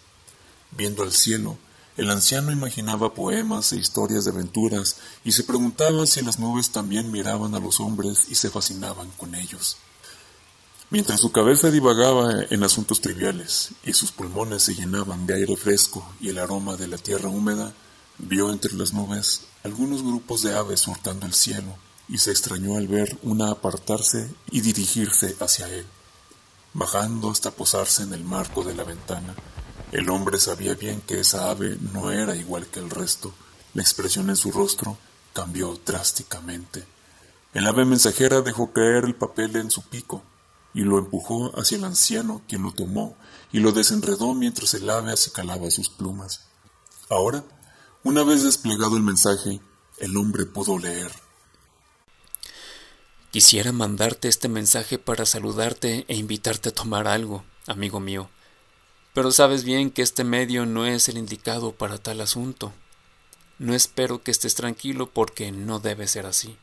Viendo 0.73 1.05
al 1.05 1.13
cielo, 1.13 1.59
el 1.97 2.11
anciano 2.11 2.51
imaginaba 2.51 3.15
poemas 3.15 3.73
e 3.73 3.77
historias 3.77 4.25
de 4.25 4.33
aventuras 4.33 4.97
y 5.23 5.31
se 5.31 5.45
preguntaba 5.45 6.09
si 6.09 6.23
las 6.23 6.41
nubes 6.41 6.71
también 6.71 7.13
miraban 7.13 7.55
a 7.55 7.61
los 7.61 7.79
hombres 7.79 8.27
y 8.29 8.35
se 8.35 8.51
fascinaban 8.51 9.13
con 9.17 9.37
ellos. 9.37 9.77
Mientras 10.91 11.21
su 11.21 11.33
cabeza 11.33 11.71
divagaba 11.71 12.31
en 12.51 12.63
asuntos 12.63 13.01
triviales 13.01 13.71
y 13.85 13.95
sus 13.95 14.13
pulmones 14.13 14.63
se 14.63 14.75
llenaban 14.75 15.27
de 15.27 15.35
aire 15.35 15.57
fresco 15.57 16.07
y 16.21 16.29
el 16.29 16.39
aroma 16.39 16.77
de 16.77 16.87
la 16.87 16.99
tierra 16.99 17.31
húmeda, 17.31 17.73
vio 18.19 18.53
entre 18.53 18.75
las 18.75 18.93
nubes 18.93 19.43
algunos 19.65 20.03
grupos 20.03 20.43
de 20.43 20.55
aves 20.55 20.81
surcando 20.81 21.25
el 21.25 21.33
cielo 21.33 21.75
y 22.07 22.19
se 22.19 22.31
extrañó 22.31 22.77
al 22.77 22.87
ver 22.87 23.19
una 23.23 23.51
apartarse 23.51 24.31
y 24.51 24.61
dirigirse 24.61 25.35
hacia 25.41 25.69
él, 25.71 25.87
bajando 26.75 27.31
hasta 27.31 27.51
posarse 27.51 28.03
en 28.03 28.13
el 28.13 28.23
marco 28.23 28.63
de 28.63 28.75
la 28.75 28.85
ventana. 28.85 29.35
El 29.91 30.11
hombre 30.11 30.39
sabía 30.39 30.75
bien 30.75 31.01
que 31.01 31.21
esa 31.21 31.51
ave 31.51 31.79
no 31.95 32.13
era 32.13 32.37
igual 32.37 32.67
que 32.67 32.81
el 32.81 32.91
resto. 32.91 33.33
La 33.73 33.83
expresión 33.83 34.29
en 34.29 34.37
su 34.37 34.53
rostro 34.53 34.99
cambió 35.33 35.81
drásticamente. 35.85 36.85
El 37.55 37.67
ave 37.67 37.87
mensajera 37.87 38.43
dejó 38.43 38.73
caer 38.73 39.05
el 39.05 39.15
papel 39.15 39.57
en 39.57 39.71
su 39.71 39.83
pico 39.83 40.23
y 40.75 40.83
lo 40.83 40.99
empujó 40.99 41.59
hacia 41.59 41.79
el 41.79 41.85
anciano, 41.85 42.43
quien 42.49 42.63
lo 42.63 42.73
tomó 42.73 43.17
y 43.53 43.61
lo 43.61 43.71
desenredó 43.71 44.35
mientras 44.35 44.75
el 44.75 44.91
ave 44.91 45.13
acicalaba 45.13 45.71
sus 45.71 45.89
plumas. 45.89 46.49
Ahora, 47.09 47.45
una 48.03 48.25
vez 48.25 48.43
desplegado 48.43 48.97
el 48.97 49.05
mensaje, 49.05 49.61
el 49.99 50.17
hombre 50.17 50.45
pudo 50.45 50.79
leer. 50.79 51.13
Quisiera 53.31 53.73
mandarte 53.73 54.29
este 54.29 54.49
mensaje 54.49 54.99
para 54.99 55.25
saludarte 55.25 56.05
e 56.09 56.17
invitarte 56.17 56.69
a 56.69 56.75
tomar 56.75 57.07
algo, 57.09 57.45
amigo 57.67 58.01
mío. 58.01 58.29
Pero 59.13 59.31
sabes 59.31 59.65
bien 59.65 59.91
que 59.91 60.03
este 60.03 60.25
medio 60.25 60.67
no 60.67 60.87
es 60.87 61.09
el 61.09 61.19
indicado 61.19 61.73
para 61.73 61.99
tal 61.99 62.21
asunto. 62.21 62.73
No 63.59 63.75
espero 63.75 64.23
que 64.23 64.33
estés 64.33 64.57
tranquilo 64.57 65.11
porque 65.11 65.53
no 65.53 65.79
debe 65.79 66.09
ser 66.09 66.27
así. 66.27 66.57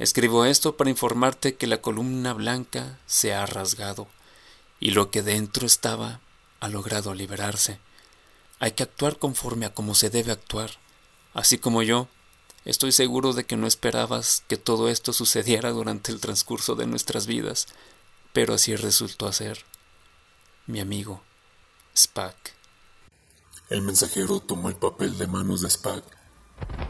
Escribo 0.00 0.46
esto 0.46 0.78
para 0.78 0.88
informarte 0.88 1.56
que 1.56 1.66
la 1.66 1.82
columna 1.82 2.32
blanca 2.32 2.98
se 3.04 3.34
ha 3.34 3.44
rasgado 3.44 4.08
y 4.80 4.92
lo 4.92 5.10
que 5.10 5.20
dentro 5.20 5.66
estaba 5.66 6.20
ha 6.58 6.70
logrado 6.70 7.12
liberarse. 7.12 7.78
Hay 8.60 8.72
que 8.72 8.82
actuar 8.82 9.18
conforme 9.18 9.66
a 9.66 9.74
como 9.74 9.94
se 9.94 10.08
debe 10.08 10.32
actuar. 10.32 10.70
Así 11.34 11.58
como 11.58 11.82
yo, 11.82 12.08
estoy 12.64 12.92
seguro 12.92 13.34
de 13.34 13.44
que 13.44 13.58
no 13.58 13.66
esperabas 13.66 14.42
que 14.48 14.56
todo 14.56 14.88
esto 14.88 15.12
sucediera 15.12 15.70
durante 15.70 16.12
el 16.12 16.18
transcurso 16.18 16.76
de 16.76 16.86
nuestras 16.86 17.26
vidas, 17.26 17.66
pero 18.32 18.54
así 18.54 18.76
resultó 18.76 19.30
ser. 19.34 19.66
Mi 20.66 20.80
amigo, 20.80 21.20
Spack. 21.94 22.54
El 23.68 23.82
mensajero 23.82 24.40
tomó 24.40 24.70
el 24.70 24.76
papel 24.76 25.18
de 25.18 25.26
manos 25.26 25.60
de 25.60 25.68
Spack 25.68 26.19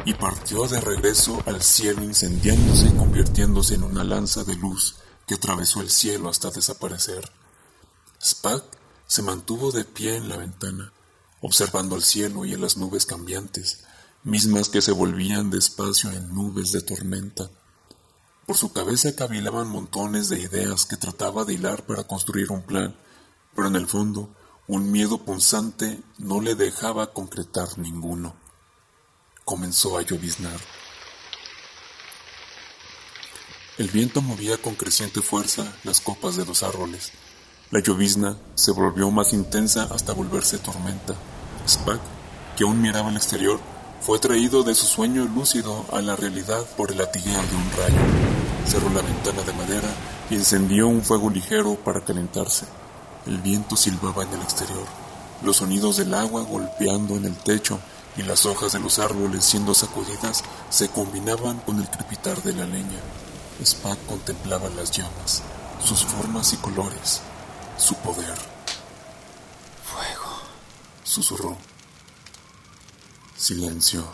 y 0.05 0.15
partió 0.15 0.67
de 0.67 0.81
regreso 0.81 1.43
al 1.47 1.63
cielo 1.63 2.03
incendiándose 2.03 2.89
y 2.89 2.93
convirtiéndose 2.93 3.75
en 3.75 3.85
una 3.85 4.05
lanza 4.05 4.45
de 4.45 4.57
luz 4.57 4.97
que 5.27 5.35
atravesó 5.35 5.81
el 5.81 5.91
cielo 5.91 6.29
hasta 6.29 6.51
desaparecer. 6.51 7.31
Spack 8.23 8.65
se 9.07 9.23
mantuvo 9.23 9.73
de 9.73 9.85
pie 9.85 10.17
en 10.17 10.29
la 10.29 10.37
ventana, 10.37 10.93
observando 11.41 11.97
el 11.97 12.03
cielo 12.03 12.45
y 12.45 12.55
a 12.55 12.59
las 12.59 12.77
nubes 12.77 13.07
cambiantes, 13.07 13.85
mismas 14.25 14.69
que 14.69 14.83
se 14.83 14.93
volvían 14.93 15.51
despacio 15.51 16.11
en 16.11 16.35
nubes 16.35 16.73
de 16.73 16.83
tormenta. 16.83 17.51
Por 18.47 18.57
su 18.57 18.73
cabeza 18.73 19.15
cavilaban 19.15 19.69
montones 19.69 20.29
de 20.29 20.41
ideas 20.41 20.87
que 20.87 20.97
trataba 20.97 21.45
de 21.45 21.55
hilar 21.55 21.85
para 21.87 22.05
construir 22.05 22.51
un 22.51 22.63
plan, 22.63 22.97
pero 23.55 23.69
en 23.69 23.77
el 23.77 23.87
fondo 23.87 24.35
un 24.67 24.91
miedo 24.91 25.19
punzante 25.25 26.03
no 26.19 26.41
le 26.41 26.55
dejaba 26.55 27.13
concretar 27.13 27.79
ninguno 27.79 28.40
comenzó 29.51 29.99
a 29.99 30.03
lloviznar. 30.03 30.61
El 33.79 33.89
viento 33.89 34.23
movía 34.23 34.57
con 34.59 34.77
creciente 34.77 35.23
fuerza 35.23 35.65
las 35.83 36.01
copas 36.01 36.37
de 36.37 36.47
los 36.47 36.63
árboles. 36.63 37.11
La 37.73 37.81
llovizna 37.81 38.37
se 38.55 38.71
volvió 38.71 39.11
más 39.11 39.33
intensa 39.33 39.89
hasta 39.91 40.13
volverse 40.13 40.59
tormenta. 40.59 41.17
Spack, 41.69 42.01
que 42.57 42.63
aún 42.63 42.81
miraba 42.81 43.09
al 43.09 43.17
exterior, 43.17 43.59
fue 44.01 44.21
traído 44.21 44.63
de 44.63 44.77
su 44.77 44.87
sueño 44.87 45.25
lúcido 45.25 45.85
a 45.93 46.01
la 46.01 46.15
realidad 46.15 46.65
por 46.77 46.93
el 46.93 46.99
latigueo 46.99 47.43
de 47.43 47.57
un 47.57 47.71
rayo. 47.77 48.69
Cerró 48.69 48.89
la 48.91 49.03
ventana 49.03 49.43
de 49.43 49.53
madera 49.53 49.89
y 50.31 50.37
encendió 50.37 50.87
un 50.87 51.03
fuego 51.03 51.29
ligero 51.29 51.75
para 51.75 52.05
calentarse. 52.05 52.67
El 53.27 53.39
viento 53.39 53.75
silbaba 53.75 54.23
en 54.23 54.33
el 54.33 54.43
exterior, 54.43 54.87
los 55.43 55.57
sonidos 55.57 55.97
del 55.97 56.15
agua 56.15 56.43
golpeando 56.43 57.17
en 57.17 57.25
el 57.25 57.35
techo 57.35 57.81
y 58.17 58.23
las 58.23 58.47
hojas 58.47 58.73
de 58.73 58.81
los 58.81 58.99
árboles 58.99 59.45
siendo 59.45 59.75
sacudidas 59.75 60.43
se 60.69 60.89
combinaban 60.89 61.59
con 61.61 61.79
el 61.79 61.89
crepitar 61.89 62.43
de 62.43 62.53
la 62.53 62.67
leña. 62.67 63.01
Spack 63.65 64.07
contemplaba 64.07 64.69
las 64.71 64.91
llamas, 64.91 65.43
sus 65.85 66.05
formas 66.05 66.53
y 66.53 66.57
colores, 66.57 67.21
su 67.77 67.95
poder. 67.97 68.39
Fuego, 69.85 70.41
susurró. 71.05 71.57
Silencio. 73.37 74.11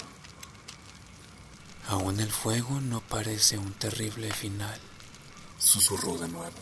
Aún 1.88 2.21
el 2.21 2.31
fuego 2.31 2.81
no 2.81 3.00
parece 3.00 3.59
un 3.59 3.73
terrible 3.75 4.33
final. 4.33 4.81
Susurró 5.59 6.19
de 6.19 6.29
nuevo. 6.29 6.57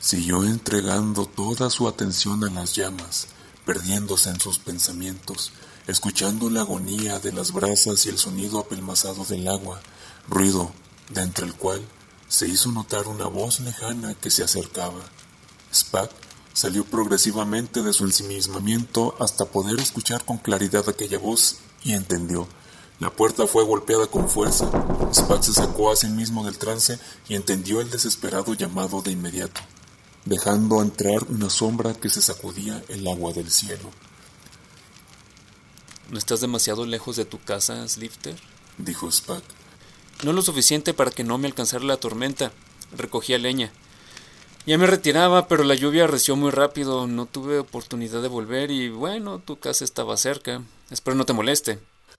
Siguió 0.00 0.44
entregando 0.44 1.26
toda 1.26 1.68
su 1.70 1.86
atención 1.88 2.42
a 2.44 2.50
las 2.50 2.74
llamas, 2.74 3.28
perdiéndose 3.66 4.30
en 4.30 4.40
sus 4.40 4.58
pensamientos, 4.58 5.52
escuchando 5.86 6.50
la 6.50 6.60
agonía 6.60 7.18
de 7.18 7.32
las 7.32 7.52
brasas 7.52 8.06
y 8.06 8.08
el 8.08 8.18
sonido 8.18 8.58
apelmazado 8.58 9.24
del 9.24 9.48
agua, 9.48 9.80
ruido 10.28 10.72
de 11.10 11.22
entre 11.22 11.46
el 11.46 11.54
cual 11.54 11.80
se 12.28 12.46
hizo 12.46 12.70
notar 12.70 13.08
una 13.08 13.26
voz 13.26 13.60
lejana 13.60 14.14
que 14.14 14.30
se 14.30 14.44
acercaba. 14.44 15.00
Spack 15.74 16.10
salió 16.52 16.84
progresivamente 16.84 17.82
de 17.82 17.92
su 17.92 18.04
ensimismamiento 18.04 19.14
hasta 19.18 19.46
poder 19.46 19.80
escuchar 19.80 20.24
con 20.24 20.38
claridad 20.38 20.88
aquella 20.88 21.18
voz 21.18 21.56
y 21.82 21.92
entendió. 21.92 22.46
La 23.00 23.10
puerta 23.10 23.46
fue 23.46 23.64
golpeada 23.64 24.06
con 24.06 24.28
fuerza. 24.28 24.70
Spack 25.12 25.42
se 25.42 25.54
sacó 25.54 25.90
a 25.90 25.96
sí 25.96 26.08
mismo 26.08 26.44
del 26.44 26.58
trance 26.58 26.98
y 27.28 27.34
entendió 27.34 27.80
el 27.80 27.90
desesperado 27.90 28.54
llamado 28.54 29.00
de 29.00 29.12
inmediato, 29.12 29.60
dejando 30.24 30.82
entrar 30.82 31.24
una 31.30 31.48
sombra 31.48 31.94
que 31.94 32.10
se 32.10 32.20
sacudía 32.20 32.84
el 32.88 33.08
agua 33.08 33.32
del 33.32 33.50
cielo. 33.50 33.90
¿No 36.10 36.18
estás 36.18 36.40
demasiado 36.40 36.86
lejos 36.86 37.14
de 37.14 37.24
tu 37.24 37.40
casa, 37.40 37.86
Slifter? 37.88 38.36
Dijo 38.78 39.10
Spack. 39.10 39.44
No 40.24 40.32
lo 40.32 40.42
suficiente 40.42 40.92
para 40.92 41.12
que 41.12 41.22
no 41.22 41.38
me 41.38 41.46
alcanzara 41.46 41.84
la 41.84 41.98
tormenta, 41.98 42.52
recogía 42.96 43.38
leña. 43.38 43.72
Ya 44.66 44.76
me 44.76 44.88
retiraba, 44.88 45.46
pero 45.46 45.62
la 45.62 45.76
lluvia 45.76 46.04
arreció 46.04 46.34
muy 46.34 46.50
rápido, 46.50 47.06
no 47.06 47.26
tuve 47.26 47.60
oportunidad 47.60 48.20
de 48.22 48.28
volver 48.28 48.70
y 48.70 48.90
bueno, 48.90 49.38
tu 49.38 49.58
casa 49.58 49.84
estaba 49.84 50.16
cerca. 50.16 50.62
Espero 50.90 51.16
no 51.16 51.24
te 51.24 51.32
moleste. 51.32 51.78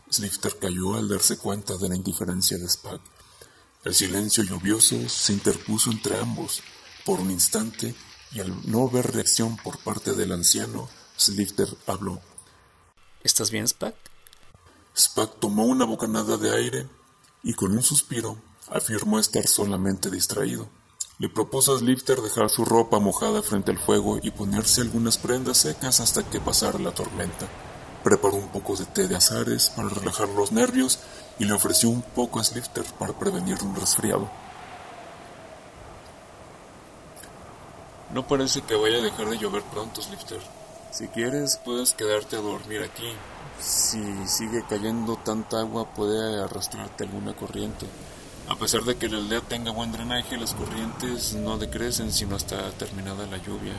Slifter 0.10 0.58
cayó 0.58 0.96
al 0.96 1.10
darse 1.10 1.38
cuenta 1.38 1.78
de 1.78 1.90
la 1.90 1.96
indiferencia 1.96 2.58
de 2.58 2.70
Spag. 2.70 3.02
El 3.84 3.94
silencio 3.94 4.44
lluvioso 4.44 5.10
se 5.10 5.34
interpuso 5.34 5.92
entre 5.92 6.18
ambos 6.18 6.62
por 7.06 7.20
un 7.20 7.30
instante 7.30 7.94
y 8.32 8.40
al 8.40 8.54
no 8.70 8.90
ver 8.90 9.12
reacción 9.12 9.58
por 9.58 9.78
parte 9.80 10.14
del 10.14 10.32
anciano, 10.32 10.90
Slifter 11.18 11.68
habló. 11.88 12.22
¿Estás 13.24 13.52
bien, 13.52 13.68
Spag? 13.68 13.94
Spag 14.98 15.36
tomó 15.40 15.66
una 15.66 15.86
bocanada 15.86 16.38
de 16.38 16.56
aire 16.56 16.90
y 17.44 17.54
con 17.54 17.72
un 17.72 17.84
suspiro 17.84 18.38
afirmó 18.72 19.20
estar 19.20 19.46
solamente 19.46 20.10
distraído. 20.10 20.70
Le 21.20 21.30
propuso 21.30 21.76
a 21.76 21.80
Slifter 21.80 22.20
dejar 22.20 22.50
su 22.50 22.66
ropa 22.66 22.98
mojada 22.98 23.44
frente 23.44 23.70
al 23.70 23.78
fuego 23.78 24.18
y 24.24 24.32
ponerse 24.32 24.82
algunas 24.82 25.20
prendas 25.20 25.58
secas 25.58 26.00
hasta 26.00 26.28
que 26.28 26.42
pasara 26.42 26.80
la 26.80 26.94
tormenta. 26.94 27.48
Preparó 28.04 28.38
un 28.38 28.50
poco 28.50 28.76
de 28.76 28.86
té 28.86 29.08
de 29.08 29.16
azares 29.16 29.70
para 29.70 29.90
relajar 29.90 30.28
los 30.30 30.52
nervios 30.52 30.98
y 31.38 31.46
le 31.46 31.54
ofreció 31.54 31.90
un 31.90 32.02
poco 32.02 32.40
a 32.40 32.44
Slifter 32.44 32.86
para 32.98 33.14
prevenir 33.14 33.62
un 33.62 33.76
resfriado. 33.76 34.32
No 38.12 38.28
parece 38.28 38.62
que 38.64 38.76
vaya 38.76 38.98
a 38.98 39.02
dejar 39.02 39.30
de 39.30 39.38
llover 39.38 39.62
pronto, 39.66 40.02
Slifter. 40.02 40.42
Si 40.92 41.08
quieres, 41.08 41.58
puedes 41.64 41.94
quedarte 41.94 42.36
a 42.36 42.42
dormir 42.42 42.82
aquí. 42.84 43.14
Si 43.62 44.04
sigue 44.28 44.66
cayendo 44.68 45.16
tanta 45.16 45.62
agua, 45.62 45.86
puede 45.94 46.44
arrastrarte 46.44 47.06
alguna 47.06 47.34
corriente. 47.34 47.86
A 48.50 48.56
pesar 48.56 48.82
de 48.84 48.98
que 48.98 49.08
la 49.08 49.18
aldea 49.18 49.40
tenga 49.40 49.72
buen 49.72 49.94
drenaje, 49.94 50.36
las 50.36 50.54
corrientes 50.54 51.34
no 51.36 51.58
decrecen 51.58 52.12
sino 52.12 52.36
hasta 52.36 52.72
terminada 52.72 53.26
la 53.28 53.38
lluvia. 53.38 53.74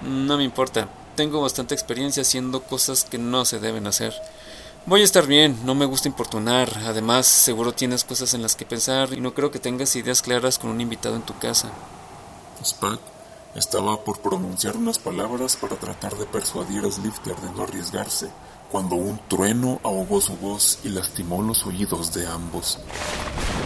No 0.00 0.38
me 0.38 0.44
importa, 0.44 0.88
tengo 1.16 1.42
bastante 1.42 1.74
experiencia 1.74 2.22
haciendo 2.22 2.62
cosas 2.62 3.04
que 3.04 3.18
no 3.18 3.44
se 3.44 3.60
deben 3.60 3.86
hacer. 3.86 4.14
Voy 4.86 5.02
a 5.02 5.04
estar 5.04 5.26
bien, 5.26 5.58
no 5.66 5.74
me 5.74 5.84
gusta 5.84 6.08
importunar, 6.08 6.70
además 6.86 7.26
seguro 7.26 7.72
tienes 7.72 8.04
cosas 8.04 8.32
en 8.32 8.40
las 8.40 8.56
que 8.56 8.64
pensar 8.64 9.12
y 9.12 9.20
no 9.20 9.34
creo 9.34 9.50
que 9.50 9.58
tengas 9.58 9.94
ideas 9.96 10.22
claras 10.22 10.58
con 10.58 10.70
un 10.70 10.80
invitado 10.80 11.16
en 11.16 11.22
tu 11.22 11.38
casa. 11.38 11.70
Spack 12.64 13.13
estaba 13.54 14.02
por 14.02 14.18
pronunciar 14.18 14.76
unas 14.76 14.98
palabras 14.98 15.56
para 15.56 15.76
tratar 15.76 16.16
de 16.16 16.26
persuadir 16.26 16.84
a 16.84 16.90
Slifter 16.90 17.36
de 17.36 17.52
no 17.52 17.62
arriesgarse, 17.62 18.30
cuando 18.70 18.96
un 18.96 19.20
trueno 19.28 19.80
ahogó 19.84 20.20
su 20.20 20.36
voz 20.36 20.80
y 20.82 20.88
lastimó 20.88 21.42
los 21.42 21.64
oídos 21.64 22.12
de 22.12 22.26
ambos. 22.26 22.78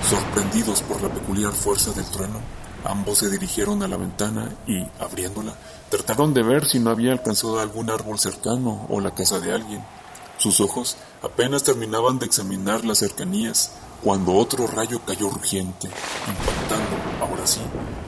Sorprendidos 0.09 0.83
por 0.83 1.03
la 1.03 1.09
peculiar 1.09 1.53
fuerza 1.53 1.93
del 1.93 2.05
trueno, 2.07 2.41
ambos 2.85 3.19
se 3.19 3.31
dirigieron 3.31 3.83
a 3.83 3.89
la 3.89 3.97
ventana 3.97 4.51
y, 4.67 4.87
abriéndola, 5.01 5.55
trataron 5.91 6.35
de 6.35 6.43
ver 6.43 6.67
si 6.67 6.79
no 6.79 6.91
había 6.91 7.13
alcanzado 7.13 7.61
algún 7.61 7.89
árbol 7.89 8.19
cercano 8.19 8.87
o 8.91 9.01
la 9.01 9.15
casa 9.15 9.41
de 9.41 9.53
alguien. 9.53 9.83
Sus 10.37 10.61
ojos 10.61 10.97
apenas 11.23 11.65
terminaban 11.65 12.19
de 12.19 12.27
examinar 12.27 12.85
las 12.85 12.99
cercanías 12.99 13.73
cuando 14.05 14.35
otro 14.35 14.67
rayo 14.67 15.01
cayó 15.05 15.29
rugiente, 15.31 15.89
impactando, 15.89 17.27
ahora 17.27 17.47
sí, 17.47 17.61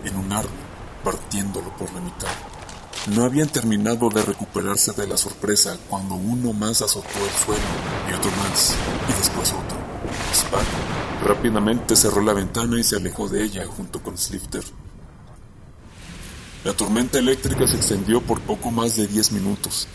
en 0.04 0.16
un 0.16 0.32
árbol, 0.32 0.69
partiéndolo 1.02 1.76
por 1.76 1.92
la 1.92 2.00
mitad. 2.00 2.28
No 3.14 3.24
habían 3.24 3.48
terminado 3.48 4.10
de 4.10 4.22
recuperarse 4.22 4.92
de 4.92 5.06
la 5.06 5.16
sorpresa 5.16 5.78
cuando 5.88 6.14
uno 6.14 6.52
más 6.52 6.82
azotó 6.82 7.08
el 7.08 7.44
suelo 7.44 7.62
y 8.10 8.12
otro 8.12 8.30
más, 8.42 8.74
y 9.08 9.12
después 9.18 9.52
otro. 9.52 9.78
Spack 10.34 11.24
rápidamente 11.24 11.96
cerró 11.96 12.22
la 12.22 12.32
ventana 12.32 12.78
y 12.78 12.84
se 12.84 12.96
alejó 12.96 13.28
de 13.28 13.44
ella 13.44 13.66
junto 13.66 14.02
con 14.02 14.18
Slifter. 14.18 14.64
La 16.64 16.74
tormenta 16.74 17.18
eléctrica 17.18 17.66
se 17.66 17.76
extendió 17.76 18.20
por 18.20 18.40
poco 18.42 18.70
más 18.70 18.96
de 18.96 19.06
diez 19.06 19.32
minutos. 19.32 19.88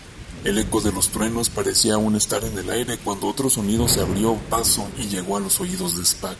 El 0.44 0.58
eco 0.58 0.82
de 0.82 0.92
los 0.92 1.10
truenos 1.10 1.50
parecía 1.50 1.96
aún 1.96 2.16
estar 2.16 2.44
en 2.44 2.58
el 2.58 2.70
aire 2.70 2.98
cuando 2.98 3.28
otro 3.28 3.50
sonido 3.50 3.88
se 3.88 4.02
abrió 4.02 4.36
paso 4.50 4.88
y 4.98 5.08
llegó 5.08 5.38
a 5.38 5.40
los 5.40 5.60
oídos 5.60 5.98
de 5.98 6.06
Spack. 6.06 6.38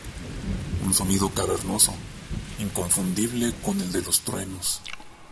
Un 0.86 0.94
sonido 0.94 1.30
cavernoso, 1.30 1.94
inconfundible 2.60 3.54
con 3.64 3.80
el 3.80 3.92
de 3.92 4.02
los 4.02 4.22
truenos 4.22 4.82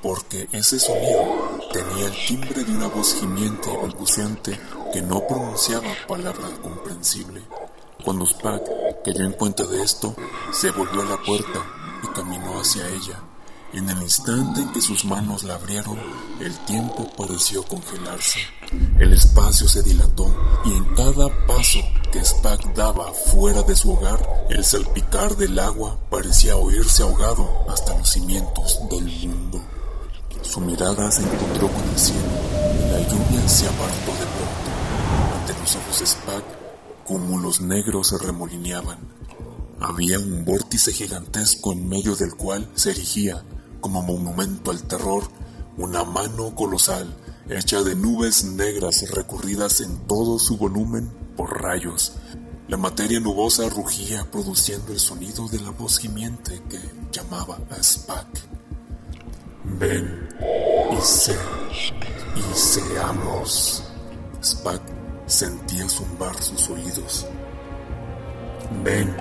porque 0.03 0.49
ese 0.51 0.79
sonido 0.79 1.62
tenía 1.71 2.07
el 2.07 2.25
timbre 2.27 2.65
de 2.65 2.71
una 2.73 2.88
voz 2.88 3.15
gimiente 3.15 3.69
y 3.71 3.77
balbuceante 3.77 4.59
que 4.91 5.01
no 5.01 5.25
pronunciaba 5.25 5.88
palabra 6.09 6.49
comprensible. 6.62 7.41
Cuando 8.03 8.25
Spack 8.25 8.63
cayó 9.05 9.23
en 9.23 9.31
cuenta 9.31 9.63
de 9.63 9.81
esto, 9.81 10.13
se 10.51 10.71
volvió 10.71 11.03
a 11.03 11.05
la 11.05 11.17
puerta 11.23 11.65
y 12.03 12.07
caminó 12.07 12.59
hacia 12.59 12.86
ella. 12.89 13.23
En 13.73 13.89
el 13.89 14.03
instante 14.03 14.62
en 14.62 14.71
que 14.71 14.81
sus 14.81 15.03
manos 15.03 15.41
la 15.41 15.55
abrieron, 15.55 15.97
el 16.39 16.55
tiempo 16.65 17.09
pareció 17.17 17.63
congelarse. 17.63 18.38
El 18.99 19.13
espacio 19.13 19.67
se 19.67 19.81
dilató 19.81 20.27
y 20.63 20.73
en 20.73 20.86
cada 20.93 21.27
paso 21.47 21.79
que 22.12 22.23
Spack 22.23 22.75
daba 22.75 23.12
fuera 23.12 23.63
de 23.63 23.75
su 23.75 23.93
hogar, 23.93 24.45
el 24.51 24.63
salpicar 24.63 25.36
del 25.38 25.57
agua 25.57 25.97
parecía 26.12 26.55
oírse 26.55 27.01
ahogado 27.01 27.65
hasta 27.67 27.97
los 27.97 28.07
cimientos 28.07 28.79
del 28.91 29.05
mundo. 29.27 29.59
Su 30.43 30.62
mirada 30.62 31.09
se 31.09 31.23
encontró 31.23 31.67
con 31.67 31.89
el 31.89 31.97
cielo 31.97 32.21
y 32.75 32.91
la 32.91 32.99
lluvia 32.99 33.49
se 33.49 33.67
apartó 33.67 34.12
de 34.12 34.27
pronto. 34.36 35.39
Ante 35.39 35.59
los 35.59 35.75
ojos 35.77 35.99
de 35.99 36.05
Spack, 36.05 36.43
cúmulos 37.05 37.59
negros 37.59 38.09
se 38.09 38.19
remolineaban. 38.19 38.99
Había 39.79 40.19
un 40.19 40.45
vórtice 40.45 40.93
gigantesco 40.93 41.73
en 41.73 41.89
medio 41.89 42.15
del 42.15 42.36
cual 42.36 42.69
se 42.75 42.91
erigía, 42.91 43.43
como 43.84 44.02
monumento 44.02 44.72
al 44.72 44.82
terror, 44.84 45.26
una 45.78 46.06
mano 46.06 46.56
colosal 46.56 47.13
hecha 47.50 47.84
de 47.84 47.96
nubes 47.96 48.46
negras 48.46 49.04
recurridas 49.12 49.82
en 49.82 50.08
todo 50.08 50.39
su 50.39 50.56
volumen 50.56 51.12
por 51.36 51.62
rayos. 51.62 52.13
La 52.69 52.78
materia 52.78 53.19
nubosa 53.19 53.67
rugía 53.67 54.24
produciendo 54.32 54.93
el 54.93 55.02
sonido 55.02 55.50
de 55.50 55.60
la 55.60 55.72
voz 55.72 56.00
gimiente 56.00 56.63
que 56.69 56.80
llamaba 57.12 57.60
a 57.69 57.84
Spack. 57.84 58.28
Ven 59.65 60.30
y 60.98 61.02
sé 61.02 61.38
y 62.38 62.58
seamos. 62.58 63.84
Spack 64.41 64.82
sentía 65.26 65.89
zumbar 65.89 66.41
sus 66.41 66.69
oídos. 66.69 67.28
Ven 68.82 69.13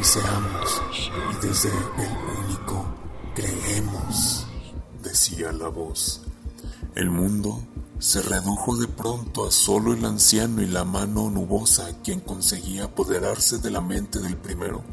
y 0.00 0.04
seamos, 0.04 0.82
y 1.30 1.46
desde 1.46 1.68
el 1.68 2.46
único 2.46 2.91
creemos, 3.34 4.46
decía 5.02 5.52
la 5.52 5.68
voz. 5.68 6.22
El 6.94 7.10
mundo 7.10 7.62
se 7.98 8.20
redujo 8.22 8.76
de 8.76 8.88
pronto 8.88 9.46
a 9.46 9.50
solo 9.50 9.94
el 9.94 10.04
anciano 10.04 10.62
y 10.62 10.66
la 10.66 10.84
mano 10.84 11.30
nubosa 11.30 12.02
quien 12.02 12.20
conseguía 12.20 12.84
apoderarse 12.84 13.58
de 13.58 13.70
la 13.70 13.80
mente 13.80 14.18
del 14.18 14.36
primero 14.36 14.84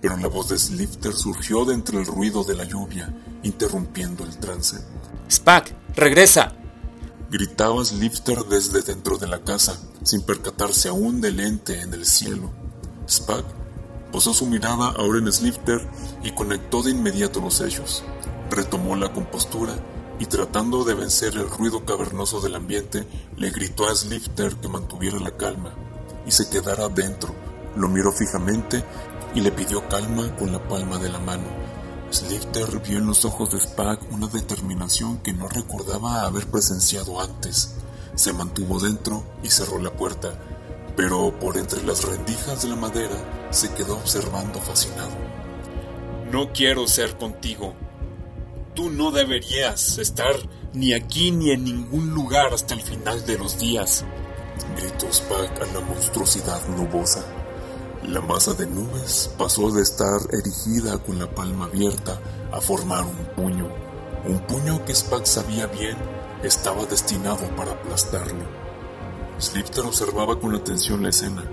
pero 0.00 0.16
la 0.18 0.28
voz 0.28 0.50
de 0.50 0.58
Slifter 0.58 1.12
surgió 1.12 1.64
de 1.64 1.74
entre 1.74 1.98
el 1.98 2.06
ruido 2.06 2.44
de 2.44 2.54
la 2.54 2.64
lluvia, 2.64 3.12
interrumpiendo 3.42 4.24
el 4.24 4.36
trance. 4.38 4.76
Spack, 5.28 5.74
regresa. 5.96 6.52
Gritaba 7.30 7.84
Slifter 7.84 8.38
desde 8.44 8.82
dentro 8.82 9.18
de 9.18 9.26
la 9.26 9.42
casa, 9.42 9.80
sin 10.04 10.22
percatarse 10.22 10.88
aún 10.88 11.20
del 11.20 11.40
ente 11.40 11.80
en 11.80 11.92
el 11.92 12.06
cielo. 12.06 12.52
Spack 13.08 13.44
posó 14.12 14.32
su 14.32 14.46
mirada 14.46 14.94
ahora 14.96 15.18
en 15.18 15.32
Slifter 15.32 15.86
y 16.22 16.30
conectó 16.32 16.82
de 16.82 16.90
inmediato 16.90 17.40
los 17.40 17.60
hechos. 17.60 18.04
Retomó 18.50 18.96
la 18.96 19.12
compostura 19.12 19.74
y 20.18 20.26
tratando 20.26 20.84
de 20.84 20.94
vencer 20.94 21.34
el 21.34 21.50
ruido 21.50 21.84
cavernoso 21.84 22.40
del 22.40 22.54
ambiente, 22.54 23.06
le 23.36 23.50
gritó 23.50 23.88
a 23.88 23.94
Slifter 23.94 24.56
que 24.56 24.68
mantuviera 24.68 25.18
la 25.18 25.36
calma 25.36 25.74
y 26.26 26.30
se 26.30 26.48
quedara 26.48 26.88
dentro. 26.88 27.34
Lo 27.76 27.88
miró 27.88 28.12
fijamente 28.12 28.82
y 29.34 29.40
le 29.40 29.52
pidió 29.52 29.86
calma 29.88 30.34
con 30.36 30.52
la 30.52 30.66
palma 30.66 30.98
de 30.98 31.10
la 31.10 31.18
mano. 31.18 31.44
Slifter 32.10 32.80
vio 32.80 32.98
en 32.98 33.06
los 33.06 33.24
ojos 33.24 33.50
de 33.50 33.60
Spack 33.60 34.00
una 34.12 34.28
determinación 34.28 35.18
que 35.18 35.32
no 35.32 35.48
recordaba 35.48 36.22
haber 36.22 36.46
presenciado 36.46 37.20
antes. 37.20 37.74
Se 38.14 38.32
mantuvo 38.32 38.80
dentro 38.80 39.24
y 39.42 39.50
cerró 39.50 39.78
la 39.78 39.92
puerta, 39.92 40.32
pero 40.96 41.38
por 41.38 41.58
entre 41.58 41.82
las 41.82 42.04
rendijas 42.04 42.62
de 42.62 42.68
la 42.68 42.76
madera 42.76 43.35
se 43.50 43.72
quedó 43.74 43.94
observando 43.96 44.60
fascinado. 44.60 45.16
No 46.30 46.52
quiero 46.52 46.86
ser 46.86 47.16
contigo. 47.16 47.74
Tú 48.74 48.90
no 48.90 49.10
deberías 49.10 49.98
estar 49.98 50.34
ni 50.72 50.92
aquí 50.92 51.30
ni 51.30 51.50
en 51.52 51.64
ningún 51.64 52.10
lugar 52.10 52.52
hasta 52.52 52.74
el 52.74 52.82
final 52.82 53.24
de 53.24 53.38
los 53.38 53.58
días. 53.58 54.04
Gritó 54.76 55.10
Spack 55.12 55.62
a 55.62 55.66
la 55.72 55.80
monstruosidad 55.80 56.66
nubosa. 56.68 57.24
La 58.02 58.20
masa 58.20 58.54
de 58.54 58.66
nubes 58.66 59.30
pasó 59.38 59.70
de 59.70 59.82
estar 59.82 60.20
erigida 60.32 60.98
con 60.98 61.18
la 61.18 61.28
palma 61.28 61.64
abierta 61.64 62.20
a 62.52 62.60
formar 62.60 63.04
un 63.04 63.26
puño, 63.34 63.68
un 64.26 64.38
puño 64.40 64.84
que 64.84 64.94
Spack 64.94 65.24
sabía 65.24 65.66
bien 65.66 65.96
estaba 66.42 66.84
destinado 66.84 67.48
para 67.56 67.72
aplastarlo. 67.72 68.44
Slifter 69.38 69.84
observaba 69.84 70.38
con 70.38 70.54
atención 70.54 71.02
la 71.02 71.10
escena, 71.10 71.44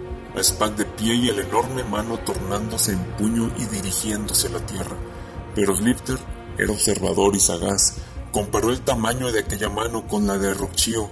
Spack 0.41 0.75
de 0.75 0.85
pie 0.85 1.15
y 1.15 1.29
el 1.29 1.39
enorme 1.39 1.83
mano 1.83 2.17
tornándose 2.19 2.93
en 2.93 3.03
puño 3.17 3.51
y 3.57 3.65
dirigiéndose 3.65 4.47
a 4.47 4.51
la 4.51 4.65
tierra. 4.65 4.97
Pero 5.55 5.75
Slifter 5.75 6.17
era 6.57 6.71
observador 6.71 7.35
y 7.35 7.39
sagaz. 7.39 7.97
Comparó 8.31 8.71
el 8.71 8.81
tamaño 8.81 9.31
de 9.31 9.39
aquella 9.39 9.69
mano 9.69 10.07
con 10.07 10.25
la 10.25 10.37
de 10.39 10.53
Rochio, 10.53 11.11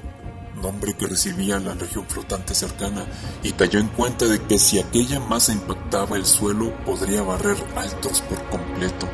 nombre 0.62 0.94
que 0.94 1.08
recibía 1.08 1.60
la 1.60 1.76
región 1.76 2.06
flotante 2.08 2.56
cercana, 2.56 3.06
y 3.44 3.52
cayó 3.52 3.80
en 3.80 3.90
cuenta 3.90 4.26
de 4.26 4.42
que 4.42 4.58
si 4.58 4.80
aquella 4.80 5.20
masa 5.20 5.54
impactaba 5.54 6.18
el 6.18 6.26
suelo 6.26 6.74
podría 6.84 7.22
barrer 7.22 7.58
altos 7.76 8.22
por 8.22 8.44
completo. 8.50 9.08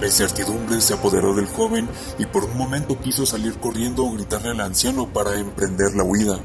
La 0.00 0.06
incertidumbre 0.06 0.80
se 0.80 0.94
apoderó 0.94 1.34
del 1.34 1.46
joven 1.46 1.86
y 2.18 2.24
por 2.24 2.44
un 2.44 2.56
momento 2.56 2.98
quiso 2.98 3.26
salir 3.26 3.58
corriendo 3.58 4.06
o 4.06 4.12
gritarle 4.12 4.50
al 4.50 4.60
anciano 4.60 5.12
para 5.12 5.38
emprender 5.38 5.94
la 5.94 6.04
huida, 6.04 6.40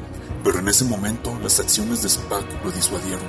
pero 0.45 0.59
en 0.59 0.67
ese 0.67 0.85
momento 0.85 1.35
las 1.41 1.59
acciones 1.59 2.03
de 2.03 2.09
Spack 2.09 2.63
lo 2.63 2.71
disuadieron. 2.71 3.25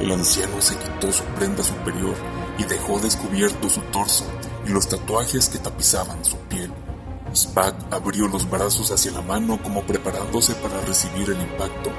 El 0.00 0.12
anciano 0.12 0.62
se 0.62 0.76
quitó 0.76 1.12
su 1.12 1.24
prenda 1.36 1.64
superior 1.64 2.14
y 2.56 2.62
dejó 2.62 3.00
descubierto 3.00 3.68
su 3.68 3.80
torso 3.90 4.24
y 4.64 4.70
los 4.70 4.88
tatuajes 4.88 5.48
que 5.48 5.58
tapizaban 5.58 6.24
su 6.24 6.36
piel. 6.48 6.72
Spack 7.34 7.92
abrió 7.92 8.28
los 8.28 8.48
brazos 8.48 8.92
hacia 8.92 9.10
la 9.10 9.22
mano 9.22 9.60
como 9.60 9.82
preparándose 9.82 10.54
para 10.54 10.80
recibir 10.82 11.28
el 11.30 11.42
impacto, 11.42 11.90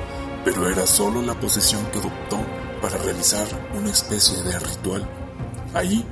pero 0.45 0.69
era 0.69 0.87
solo 0.87 1.21
la 1.21 1.37
posición 1.37 1.85
que 1.87 1.99
adoptó 1.99 2.39
para 2.81 2.97
realizar 2.99 3.45
una 3.77 3.91
especie 3.91 4.41
de 4.41 4.57
ritual. 4.57 5.09
Ahí 5.73 6.05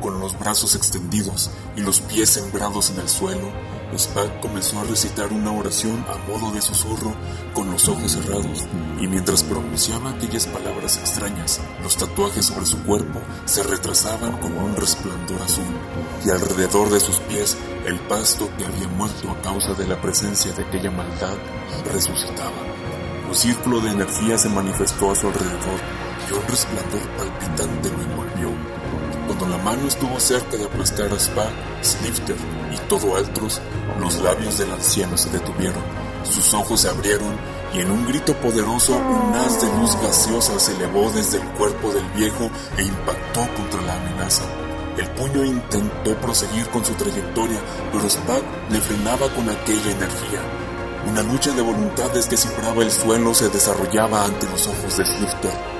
con 0.00 0.18
los 0.20 0.38
brazos 0.38 0.74
extendidos 0.74 1.50
y 1.76 1.82
los 1.82 2.00
pies 2.00 2.30
sembrados 2.30 2.88
en 2.88 3.00
el 3.00 3.08
suelo, 3.10 3.52
Spack 3.98 4.40
comenzó 4.40 4.78
a 4.80 4.84
recitar 4.84 5.32
una 5.32 5.52
oración 5.52 6.04
a 6.08 6.16
modo 6.30 6.52
de 6.52 6.60
susurro 6.60 7.14
con 7.54 7.70
los 7.70 7.88
ojos 7.88 8.12
cerrados, 8.12 8.66
y 9.00 9.06
mientras 9.06 9.42
pronunciaba 9.42 10.10
aquellas 10.10 10.46
palabras 10.46 10.98
extrañas, 10.98 11.60
los 11.82 11.96
tatuajes 11.96 12.46
sobre 12.46 12.66
su 12.66 12.82
cuerpo 12.84 13.20
se 13.44 13.62
retrasaban 13.62 14.38
como 14.38 14.64
un 14.64 14.76
resplandor 14.76 15.42
azul, 15.42 15.64
y 16.24 16.30
alrededor 16.30 16.90
de 16.90 17.00
sus 17.00 17.18
pies 17.20 17.56
el 17.86 17.98
pasto 18.00 18.48
que 18.56 18.64
había 18.64 18.88
muerto 18.88 19.30
a 19.30 19.42
causa 19.42 19.74
de 19.74 19.86
la 19.86 20.00
presencia 20.00 20.52
de 20.52 20.62
aquella 20.62 20.90
maldad 20.90 21.36
resucitaba. 21.92 22.50
Un 23.28 23.34
círculo 23.34 23.80
de 23.80 23.90
energía 23.90 24.36
se 24.38 24.48
manifestó 24.48 25.12
a 25.12 25.14
su 25.14 25.28
alrededor 25.28 25.80
y 26.28 26.32
un 26.32 26.46
resplandor 26.48 27.08
palpitante 27.16 27.88
lo 27.90 28.02
envolvió 28.02 28.79
cuando 29.30 29.56
la 29.56 29.62
mano 29.62 29.86
estuvo 29.86 30.18
cerca 30.18 30.56
de 30.56 30.64
aplastar 30.64 31.12
a 31.12 31.16
Spa, 31.16 31.46
Snifter 31.84 32.34
y 32.74 32.88
todo 32.88 33.14
Altros, 33.14 33.60
los 34.00 34.18
labios 34.18 34.58
del 34.58 34.72
anciano 34.72 35.16
se 35.16 35.30
detuvieron, 35.30 35.84
sus 36.24 36.52
ojos 36.52 36.80
se 36.80 36.88
abrieron 36.88 37.36
y 37.72 37.78
en 37.78 37.92
un 37.92 38.06
grito 38.08 38.34
poderoso 38.34 38.96
un 38.96 39.32
haz 39.36 39.60
de 39.60 39.68
luz 39.78 39.94
gaseosa 40.02 40.58
se 40.58 40.74
elevó 40.74 41.08
desde 41.12 41.38
el 41.38 41.46
cuerpo 41.50 41.92
del 41.92 42.04
viejo 42.16 42.50
e 42.76 42.82
impactó 42.82 43.46
contra 43.54 43.80
la 43.82 43.94
amenaza. 44.00 44.42
El 44.98 45.08
puño 45.10 45.44
intentó 45.44 46.16
proseguir 46.16 46.66
con 46.70 46.84
su 46.84 46.92
trayectoria, 46.94 47.60
pero 47.92 48.10
Spack 48.10 48.42
le 48.70 48.80
frenaba 48.80 49.28
con 49.28 49.48
aquella 49.48 49.92
energía. 49.92 50.40
Una 51.08 51.22
lucha 51.22 51.52
de 51.52 51.62
voluntades 51.62 52.26
que 52.26 52.36
cifraba 52.36 52.82
el 52.82 52.90
suelo 52.90 53.32
se 53.32 53.48
desarrollaba 53.48 54.24
ante 54.24 54.46
los 54.50 54.66
ojos 54.66 54.96
de 54.96 55.06
Snifter. 55.06 55.79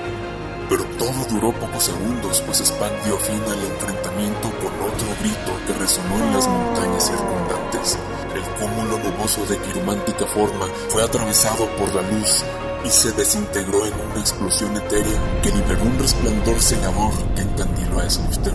Pero 0.70 0.85
todo 0.96 1.26
duró 1.28 1.52
pocos 1.59 1.83
segundos, 1.83 2.40
pues 2.46 2.59
Spack 2.59 3.04
dio 3.04 3.18
fin 3.18 3.42
al 3.42 3.61
enfrentamiento 3.61 4.52
con 4.62 4.72
otro 4.87 5.09
grito 5.18 5.52
que 5.66 5.72
resonó 5.72 6.14
en 6.14 6.33
las 6.33 6.46
montañas 6.46 7.06
circundantes. 7.06 7.98
El 8.33 8.42
cúmulo 8.54 8.98
nuboso 8.98 9.44
de 9.46 9.59
quiromántica 9.59 10.24
forma 10.26 10.66
fue 10.88 11.02
atravesado 11.02 11.66
por 11.76 11.92
la 11.92 12.02
luz 12.02 12.44
y 12.85 12.88
se 12.88 13.11
desintegró 13.11 13.85
en 13.85 13.94
una 13.94 14.20
explosión 14.20 14.76
etérea 14.76 15.40
que 15.42 15.50
liberó 15.50 15.83
un 15.83 15.98
resplandor 15.98 16.62
cegador 16.62 17.14
que 17.35 17.42
encandiló 17.42 17.98
a 17.98 18.09
Snifter. 18.09 18.54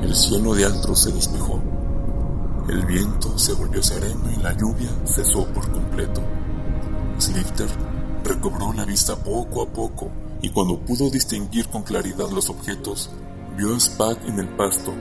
El 0.00 0.14
cielo 0.16 0.54
de 0.54 0.64
Altro 0.64 0.96
se 0.96 1.12
despejó. 1.12 1.60
El 2.66 2.86
viento 2.86 3.38
se 3.38 3.52
volvió 3.52 3.82
sereno 3.82 4.30
y 4.34 4.42
la 4.42 4.54
lluvia 4.54 4.88
cesó 5.04 5.44
por 5.48 5.70
completo. 5.70 6.22
Snifter 7.20 7.68
Recobró 8.24 8.72
la 8.72 8.84
vista 8.84 9.16
poco 9.16 9.62
a 9.62 9.72
poco 9.72 10.10
y 10.42 10.50
cuando 10.50 10.78
pudo 10.78 11.10
distinguir 11.10 11.68
con 11.68 11.82
claridad 11.82 12.30
los 12.30 12.50
objetos, 12.50 13.10
vio 13.56 13.74
a 13.74 13.80
Spack 13.80 14.26
en 14.26 14.38
el 14.38 14.48
pasto. 14.48 14.94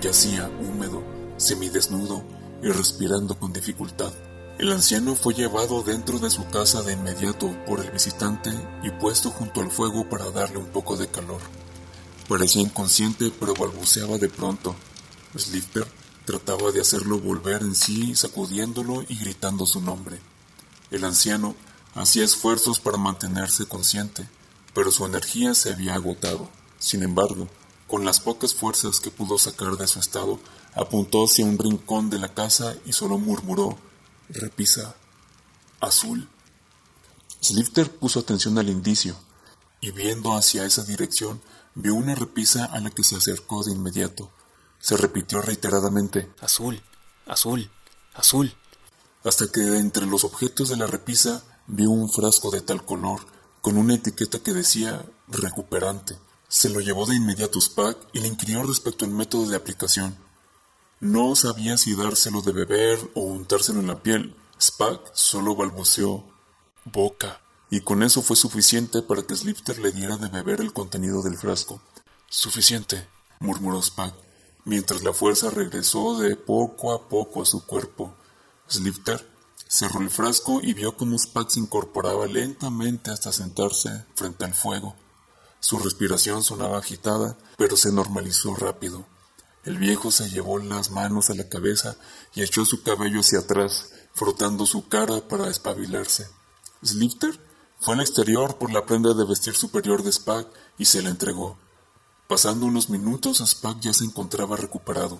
Yacía 0.00 0.50
húmedo, 0.60 1.02
semidesnudo 1.36 2.22
y 2.62 2.68
respirando 2.68 3.38
con 3.38 3.52
dificultad. 3.52 4.12
El 4.58 4.72
anciano 4.72 5.14
fue 5.14 5.34
llevado 5.34 5.82
dentro 5.82 6.18
de 6.18 6.30
su 6.30 6.46
casa 6.48 6.82
de 6.82 6.92
inmediato 6.92 7.50
por 7.66 7.80
el 7.80 7.90
visitante 7.90 8.50
y 8.82 8.90
puesto 8.90 9.30
junto 9.30 9.60
al 9.60 9.70
fuego 9.70 10.08
para 10.08 10.30
darle 10.30 10.58
un 10.58 10.66
poco 10.66 10.96
de 10.96 11.08
calor. 11.08 11.40
Parecía 12.28 12.62
inconsciente 12.62 13.32
pero 13.38 13.54
balbuceaba 13.54 14.18
de 14.18 14.28
pronto. 14.28 14.74
Slipper 15.36 15.86
trataba 16.24 16.70
de 16.70 16.80
hacerlo 16.80 17.18
volver 17.18 17.62
en 17.62 17.74
sí 17.74 18.14
sacudiéndolo 18.14 19.02
y 19.08 19.18
gritando 19.18 19.66
su 19.66 19.80
nombre. 19.80 20.20
El 20.90 21.04
anciano 21.04 21.54
Hacía 21.94 22.24
esfuerzos 22.24 22.80
para 22.80 22.96
mantenerse 22.96 23.66
consciente, 23.66 24.28
pero 24.74 24.90
su 24.90 25.04
energía 25.04 25.54
se 25.54 25.72
había 25.72 25.94
agotado. 25.94 26.48
Sin 26.78 27.02
embargo, 27.02 27.48
con 27.86 28.04
las 28.06 28.20
pocas 28.20 28.54
fuerzas 28.54 29.00
que 29.00 29.10
pudo 29.10 29.38
sacar 29.38 29.76
de 29.76 29.86
su 29.86 30.00
estado, 30.00 30.40
apuntó 30.74 31.24
hacia 31.24 31.44
un 31.44 31.58
rincón 31.58 32.08
de 32.08 32.18
la 32.18 32.32
casa 32.32 32.74
y 32.86 32.92
solo 32.94 33.18
murmuró, 33.18 33.76
repisa, 34.30 34.96
azul. 35.80 36.28
Slifter 37.40 37.90
puso 37.90 38.20
atención 38.20 38.58
al 38.58 38.70
indicio, 38.70 39.14
y 39.82 39.90
viendo 39.90 40.32
hacia 40.34 40.64
esa 40.64 40.84
dirección, 40.84 41.42
vio 41.74 41.94
una 41.94 42.14
repisa 42.14 42.64
a 42.64 42.80
la 42.80 42.90
que 42.90 43.04
se 43.04 43.16
acercó 43.16 43.62
de 43.64 43.72
inmediato. 43.72 44.30
Se 44.78 44.96
repitió 44.96 45.42
reiteradamente, 45.42 46.30
azul, 46.40 46.82
azul, 47.26 47.70
azul. 48.14 48.54
Hasta 49.24 49.48
que 49.48 49.60
entre 49.60 50.06
los 50.06 50.24
objetos 50.24 50.70
de 50.70 50.76
la 50.76 50.86
repisa 50.86 51.44
Vio 51.74 51.88
un 51.88 52.10
frasco 52.10 52.50
de 52.50 52.60
tal 52.60 52.84
color, 52.84 53.20
con 53.62 53.78
una 53.78 53.94
etiqueta 53.94 54.40
que 54.40 54.52
decía 54.52 55.06
recuperante. 55.26 56.18
Se 56.46 56.68
lo 56.68 56.80
llevó 56.80 57.06
de 57.06 57.16
inmediato 57.16 57.58
Spack 57.58 57.96
y 58.12 58.20
le 58.20 58.28
inquirió 58.28 58.62
respecto 58.62 59.06
al 59.06 59.10
método 59.10 59.48
de 59.48 59.56
aplicación. 59.56 60.14
No 61.00 61.34
sabía 61.34 61.78
si 61.78 61.94
dárselo 61.94 62.42
de 62.42 62.52
beber 62.52 62.98
o 63.14 63.22
untárselo 63.22 63.80
en 63.80 63.86
la 63.86 64.02
piel. 64.02 64.36
Spack 64.60 65.14
solo 65.14 65.56
balbuceó 65.56 66.26
boca, 66.84 67.40
y 67.70 67.80
con 67.80 68.02
eso 68.02 68.20
fue 68.20 68.36
suficiente 68.36 69.00
para 69.00 69.22
que 69.22 69.34
Slipter 69.34 69.78
le 69.78 69.92
diera 69.92 70.18
de 70.18 70.28
beber 70.28 70.60
el 70.60 70.74
contenido 70.74 71.22
del 71.22 71.38
frasco. 71.38 71.80
Suficiente, 72.28 73.08
murmuró 73.40 73.80
Spack, 73.80 74.12
mientras 74.66 75.02
la 75.02 75.14
fuerza 75.14 75.48
regresó 75.48 76.18
de 76.18 76.36
poco 76.36 76.92
a 76.92 77.08
poco 77.08 77.40
a 77.40 77.46
su 77.46 77.64
cuerpo. 77.64 78.14
Slipter 78.68 79.31
Cerró 79.74 80.02
el 80.02 80.10
frasco 80.10 80.60
y 80.62 80.74
vio 80.74 80.98
cómo 80.98 81.18
Spack 81.18 81.48
se 81.48 81.58
incorporaba 81.58 82.26
lentamente 82.26 83.10
hasta 83.10 83.32
sentarse 83.32 84.04
frente 84.14 84.44
al 84.44 84.52
fuego. 84.52 84.94
Su 85.60 85.78
respiración 85.78 86.42
sonaba 86.42 86.76
agitada, 86.76 87.38
pero 87.56 87.78
se 87.78 87.90
normalizó 87.90 88.54
rápido. 88.54 89.06
El 89.64 89.78
viejo 89.78 90.10
se 90.10 90.28
llevó 90.28 90.58
las 90.58 90.90
manos 90.90 91.30
a 91.30 91.34
la 91.34 91.48
cabeza 91.48 91.96
y 92.34 92.42
echó 92.42 92.66
su 92.66 92.82
cabello 92.82 93.20
hacia 93.20 93.38
atrás, 93.38 93.88
frotando 94.12 94.66
su 94.66 94.88
cara 94.88 95.26
para 95.26 95.48
espabilarse. 95.48 96.28
Slifter 96.84 97.40
fue 97.80 97.94
al 97.94 98.02
exterior 98.02 98.58
por 98.58 98.70
la 98.74 98.84
prenda 98.84 99.14
de 99.14 99.24
vestir 99.24 99.54
superior 99.54 100.02
de 100.02 100.12
Spack 100.12 100.48
y 100.76 100.84
se 100.84 101.00
la 101.00 101.08
entregó. 101.08 101.56
Pasando 102.28 102.66
unos 102.66 102.90
minutos, 102.90 103.38
Spack 103.38 103.80
ya 103.80 103.94
se 103.94 104.04
encontraba 104.04 104.58
recuperado. 104.58 105.18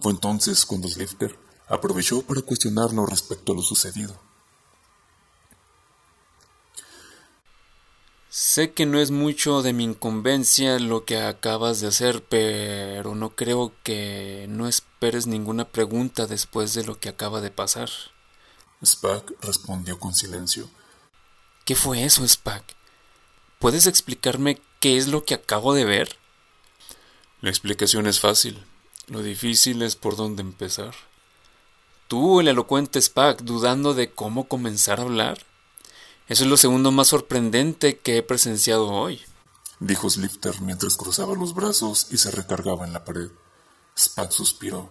Fue 0.00 0.12
entonces 0.12 0.64
cuando 0.64 0.88
Slifter 0.88 1.49
aprovechó 1.70 2.22
para 2.22 2.42
cuestionarlo 2.42 3.06
respecto 3.06 3.52
a 3.52 3.54
lo 3.54 3.62
sucedido. 3.62 4.20
Sé 8.28 8.72
que 8.72 8.86
no 8.86 9.00
es 9.00 9.10
mucho 9.10 9.62
de 9.62 9.72
mi 9.72 9.84
incumbencia 9.84 10.78
lo 10.78 11.04
que 11.04 11.20
acabas 11.20 11.80
de 11.80 11.88
hacer, 11.88 12.22
pero 12.24 13.14
no 13.14 13.30
creo 13.30 13.72
que 13.82 14.46
no 14.48 14.68
esperes 14.68 15.26
ninguna 15.26 15.66
pregunta 15.66 16.26
después 16.26 16.74
de 16.74 16.84
lo 16.84 16.98
que 16.98 17.08
acaba 17.08 17.40
de 17.40 17.50
pasar. 17.50 17.90
Spack 18.84 19.32
respondió 19.42 19.98
con 19.98 20.14
silencio. 20.14 20.68
¿Qué 21.64 21.74
fue 21.74 22.04
eso, 22.04 22.26
Spack? 22.26 22.76
¿Puedes 23.58 23.86
explicarme 23.86 24.60
qué 24.80 24.96
es 24.96 25.08
lo 25.08 25.24
que 25.24 25.34
acabo 25.34 25.74
de 25.74 25.84
ver? 25.84 26.16
La 27.40 27.50
explicación 27.50 28.06
es 28.06 28.20
fácil. 28.20 28.64
Lo 29.06 29.22
difícil 29.22 29.82
es 29.82 29.96
por 29.96 30.16
dónde 30.16 30.42
empezar. 30.42 30.94
Tú, 32.10 32.40
el 32.40 32.48
elocuente 32.48 33.00
Spack, 33.00 33.42
dudando 33.42 33.94
de 33.94 34.10
cómo 34.10 34.48
comenzar 34.48 34.98
a 34.98 35.04
hablar. 35.04 35.46
Eso 36.26 36.42
es 36.42 36.50
lo 36.50 36.56
segundo 36.56 36.90
más 36.90 37.06
sorprendente 37.06 38.00
que 38.00 38.16
he 38.16 38.22
presenciado 38.24 38.88
hoy. 38.88 39.20
Dijo 39.78 40.10
Slifter 40.10 40.60
mientras 40.60 40.96
cruzaba 40.96 41.36
los 41.36 41.54
brazos 41.54 42.08
y 42.10 42.18
se 42.18 42.32
recargaba 42.32 42.84
en 42.84 42.92
la 42.92 43.04
pared. 43.04 43.28
Spack 43.96 44.32
suspiró. 44.32 44.90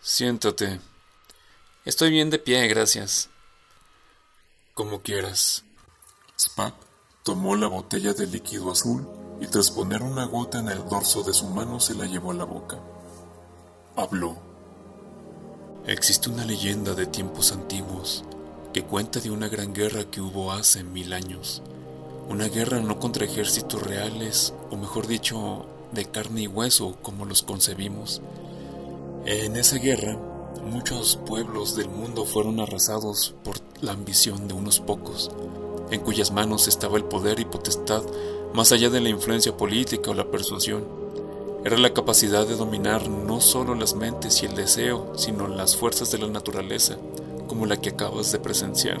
Siéntate. 0.00 0.80
Estoy 1.84 2.10
bien 2.10 2.28
de 2.28 2.40
pie, 2.40 2.66
gracias. 2.66 3.30
Como 4.74 5.00
quieras. 5.00 5.62
Spack 6.36 6.74
tomó 7.22 7.54
la 7.54 7.68
botella 7.68 8.14
de 8.14 8.26
líquido 8.26 8.72
azul 8.72 9.06
y 9.40 9.46
tras 9.46 9.70
poner 9.70 10.02
una 10.02 10.24
gota 10.24 10.58
en 10.58 10.70
el 10.70 10.88
dorso 10.88 11.22
de 11.22 11.32
su 11.32 11.46
mano 11.50 11.78
se 11.78 11.94
la 11.94 12.06
llevó 12.06 12.32
a 12.32 12.34
la 12.34 12.44
boca. 12.44 12.80
Habló. 13.94 14.53
Existe 15.86 16.30
una 16.30 16.46
leyenda 16.46 16.94
de 16.94 17.04
tiempos 17.04 17.52
antiguos 17.52 18.24
que 18.72 18.82
cuenta 18.82 19.20
de 19.20 19.30
una 19.30 19.48
gran 19.48 19.74
guerra 19.74 20.04
que 20.04 20.22
hubo 20.22 20.50
hace 20.50 20.82
mil 20.82 21.12
años. 21.12 21.60
Una 22.26 22.48
guerra 22.48 22.80
no 22.80 22.98
contra 22.98 23.26
ejércitos 23.26 23.82
reales, 23.82 24.54
o 24.70 24.78
mejor 24.78 25.06
dicho, 25.06 25.66
de 25.92 26.06
carne 26.06 26.44
y 26.44 26.46
hueso 26.46 26.96
como 27.02 27.26
los 27.26 27.42
concebimos. 27.42 28.22
En 29.26 29.56
esa 29.56 29.76
guerra, 29.76 30.16
muchos 30.64 31.16
pueblos 31.26 31.76
del 31.76 31.90
mundo 31.90 32.24
fueron 32.24 32.60
arrasados 32.60 33.34
por 33.44 33.56
la 33.82 33.92
ambición 33.92 34.48
de 34.48 34.54
unos 34.54 34.80
pocos, 34.80 35.30
en 35.90 36.00
cuyas 36.00 36.30
manos 36.30 36.66
estaba 36.66 36.96
el 36.96 37.04
poder 37.04 37.40
y 37.40 37.44
potestad 37.44 38.02
más 38.54 38.72
allá 38.72 38.88
de 38.88 39.02
la 39.02 39.10
influencia 39.10 39.54
política 39.54 40.12
o 40.12 40.14
la 40.14 40.30
persuasión. 40.30 41.03
Era 41.64 41.78
la 41.78 41.94
capacidad 41.94 42.46
de 42.46 42.56
dominar 42.56 43.08
no 43.08 43.40
solo 43.40 43.74
las 43.74 43.94
mentes 43.94 44.42
y 44.42 44.46
el 44.46 44.54
deseo, 44.54 45.14
sino 45.16 45.48
las 45.48 45.76
fuerzas 45.78 46.10
de 46.10 46.18
la 46.18 46.26
naturaleza, 46.26 46.98
como 47.48 47.64
la 47.64 47.78
que 47.78 47.88
acabas 47.88 48.30
de 48.32 48.38
presenciar. 48.38 48.98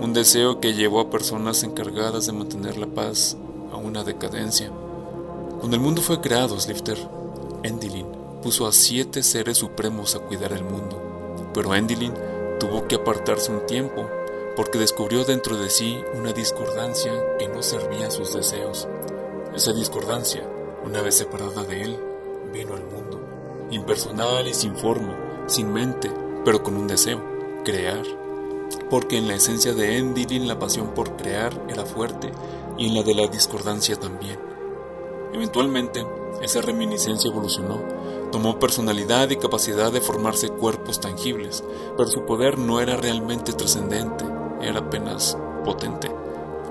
Un 0.00 0.14
deseo 0.14 0.60
que 0.60 0.72
llevó 0.72 1.00
a 1.00 1.10
personas 1.10 1.62
encargadas 1.62 2.24
de 2.24 2.32
mantener 2.32 2.78
la 2.78 2.86
paz 2.86 3.36
a 3.70 3.76
una 3.76 4.02
decadencia. 4.02 4.70
Cuando 5.58 5.76
el 5.76 5.82
mundo 5.82 6.00
fue 6.00 6.22
creado, 6.22 6.58
Slifter, 6.58 6.96
Endilin 7.64 8.06
puso 8.42 8.66
a 8.66 8.72
siete 8.72 9.22
seres 9.22 9.58
supremos 9.58 10.14
a 10.14 10.20
cuidar 10.20 10.54
el 10.54 10.64
mundo. 10.64 11.02
Pero 11.52 11.74
Endilin 11.74 12.14
tuvo 12.60 12.88
que 12.88 12.94
apartarse 12.94 13.52
un 13.52 13.66
tiempo 13.66 14.08
porque 14.56 14.78
descubrió 14.78 15.24
dentro 15.24 15.58
de 15.58 15.68
sí 15.68 16.00
una 16.14 16.32
discordancia 16.32 17.12
que 17.38 17.46
no 17.48 17.62
servía 17.62 18.06
a 18.06 18.10
sus 18.10 18.32
deseos. 18.32 18.88
Esa 19.54 19.74
discordancia, 19.74 20.48
una 20.84 21.00
vez 21.00 21.16
separada 21.16 21.64
de 21.64 21.82
él, 21.82 21.98
vino 22.52 22.74
al 22.74 22.84
mundo, 22.84 23.20
impersonal 23.70 24.46
y 24.46 24.54
sin 24.54 24.76
forma, 24.76 25.16
sin 25.46 25.72
mente, 25.72 26.10
pero 26.44 26.62
con 26.62 26.76
un 26.76 26.86
deseo, 26.86 27.22
crear. 27.64 28.04
Porque 28.90 29.18
en 29.18 29.28
la 29.28 29.34
esencia 29.34 29.72
de 29.72 29.98
Endilin 29.98 30.46
la 30.46 30.58
pasión 30.58 30.88
por 30.88 31.16
crear 31.16 31.58
era 31.68 31.84
fuerte 31.84 32.32
y 32.76 32.88
en 32.88 32.94
la 32.94 33.02
de 33.02 33.14
la 33.14 33.26
discordancia 33.26 33.96
también. 33.96 34.38
Eventualmente, 35.32 36.06
esa 36.42 36.60
reminiscencia 36.60 37.30
evolucionó, 37.30 37.80
tomó 38.30 38.58
personalidad 38.58 39.30
y 39.30 39.36
capacidad 39.36 39.90
de 39.90 40.00
formarse 40.00 40.48
cuerpos 40.48 41.00
tangibles, 41.00 41.64
pero 41.96 42.08
su 42.08 42.24
poder 42.24 42.58
no 42.58 42.80
era 42.80 42.96
realmente 42.96 43.52
trascendente, 43.52 44.24
era 44.60 44.80
apenas 44.80 45.38
potente, 45.64 46.10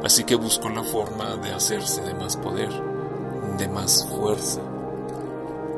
así 0.04 0.23
que 0.23 0.36
buscó 0.36 0.69
la 0.69 0.84
forma 0.84 1.36
de 1.38 1.52
hacerse 1.52 2.02
de 2.02 2.13
más 2.13 2.38
poder, 2.38 2.93
de 3.58 3.68
más 3.68 4.08
fuerza. 4.08 4.62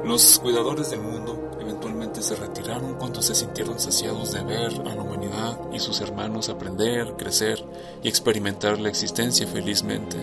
Los 0.03 0.39
cuidadores 0.39 0.91
del 0.91 1.01
mundo 1.01 1.51
eventualmente 1.59 2.21
se 2.21 2.35
retiraron 2.35 2.93
cuando 2.95 3.21
se 3.21 3.33
sintieron 3.33 3.79
saciados 3.79 4.31
de 4.31 4.43
ver 4.43 4.71
a 4.87 4.95
la 4.95 5.01
humanidad 5.01 5.59
y 5.73 5.79
sus 5.79 5.99
hermanos 6.01 6.49
aprender, 6.49 7.15
crecer 7.17 7.63
y 8.03 8.07
experimentar 8.07 8.79
la 8.79 8.89
existencia 8.89 9.47
felizmente. 9.47 10.17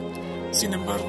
Sin 0.53 0.73
embargo, 0.73 1.09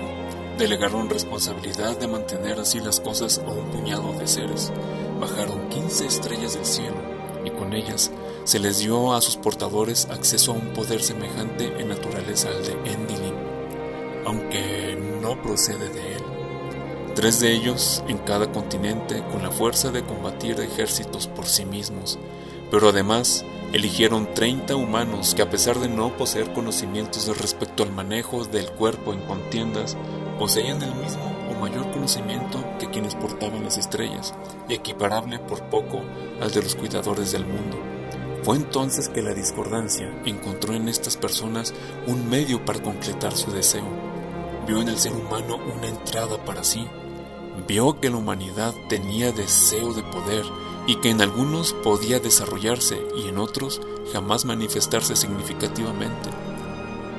delegaron 0.58 1.10
responsabilidad 1.10 1.97
de 1.99 2.08
mantener 2.08 2.60
así 2.60 2.79
las 2.79 2.99
cosas 2.99 3.39
a 3.39 3.51
un 3.51 3.65
puñado 3.69 4.12
de 4.13 4.27
seres. 4.27 4.71
Bajaron 5.19 5.69
15 5.69 6.06
estrellas 6.06 6.53
del 6.56 6.65
cielo 6.65 6.97
y 7.45 7.51
con 7.51 7.73
ellas 7.73 8.12
se 8.43 8.60
les 8.60 8.79
dio 8.79 9.13
a 9.13 9.21
sus 9.21 9.38
portadores 9.38 10.08
acceso 10.10 10.51
a 10.51 10.56
un 10.56 10.73
poder 10.73 11.01
semejante 11.01 11.65
en 11.79 11.89
naturaleza 11.89 12.49
al 12.49 12.63
de 12.63 12.73
Endilin, 12.91 13.36
aunque 14.25 14.97
no 15.21 15.41
procede 15.41 15.89
de 15.89 16.12
él. 16.12 16.12
Tres 17.15 17.39
de 17.39 17.54
ellos 17.54 18.04
en 18.08 18.17
cada 18.17 18.52
continente 18.52 19.23
con 19.32 19.43
la 19.43 19.52
fuerza 19.52 19.91
de 19.91 20.04
combatir 20.04 20.60
ejércitos 20.60 21.28
por 21.28 21.45
sí 21.45 21.63
mismos, 21.63 22.17
pero 22.71 22.89
además 22.89 23.45
eligieron 23.71 24.34
30 24.34 24.76
humanos 24.76 25.36
que 25.36 25.43
a 25.43 25.49
pesar 25.49 25.80
de 25.80 25.89
no 25.89 26.17
poseer 26.17 26.54
conocimientos 26.54 27.28
respecto 27.39 27.84
al 27.84 27.91
manejo 27.91 28.45
del 28.45 28.71
cuerpo 28.71 29.13
en 29.13 29.21
contiendas, 29.21 29.95
poseían 30.39 30.82
el 30.82 30.95
mismo 30.95 31.32
o 31.52 31.60
mayor 31.60 31.91
conocimiento 31.91 32.63
que 32.80 32.89
quienes 32.89 33.13
portaban 33.13 33.63
las 33.63 33.78
estrellas, 33.78 34.34
y 34.67 34.73
equiparable 34.73 35.38
por 35.38 35.63
poco 35.69 36.02
al 36.41 36.52
de 36.52 36.63
los 36.63 36.76
cuidadores 36.76 37.32
del 37.32 37.45
mundo. 37.45 37.78
Fue 38.43 38.58
entonces 38.58 39.08
que 39.08 39.21
la 39.21 39.36
discordancia 39.36 40.12
encontró 40.26 40.73
en 40.73 40.89
estas 40.89 41.15
personas 41.15 41.73
un 42.08 42.28
medio 42.28 42.65
para 42.65 42.82
completar 42.82 43.38
su 43.38 43.52
deseo. 43.52 43.86
Vio 44.67 44.82
en 44.82 44.89
el 44.89 44.97
ser 44.97 45.13
humano 45.13 45.58
una 45.58 45.88
entrada 45.88 46.43
para 46.43 46.63
sí. 46.63 46.86
Vio 47.67 47.99
que 47.99 48.09
la 48.09 48.17
humanidad 48.17 48.73
tenía 48.89 49.31
deseo 49.31 49.93
de 49.93 50.03
poder 50.03 50.45
y 50.87 50.95
que 50.97 51.09
en 51.09 51.21
algunos 51.21 51.73
podía 51.73 52.19
desarrollarse 52.19 53.01
y 53.15 53.27
en 53.27 53.37
otros 53.37 53.81
jamás 54.11 54.45
manifestarse 54.45 55.15
significativamente. 55.15 56.29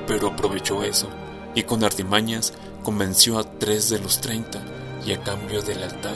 Pero 0.07 0.27
aprovechó 0.27 0.83
eso 0.83 1.09
y 1.55 1.63
con 1.63 1.83
artimañas 1.83 2.53
convenció 2.83 3.39
a 3.39 3.43
tres 3.43 3.89
de 3.89 3.99
los 3.99 4.21
treinta 4.21 4.61
y 5.05 5.13
a 5.13 5.21
cambio 5.21 5.61
de 5.61 5.75
lealtad 5.75 6.15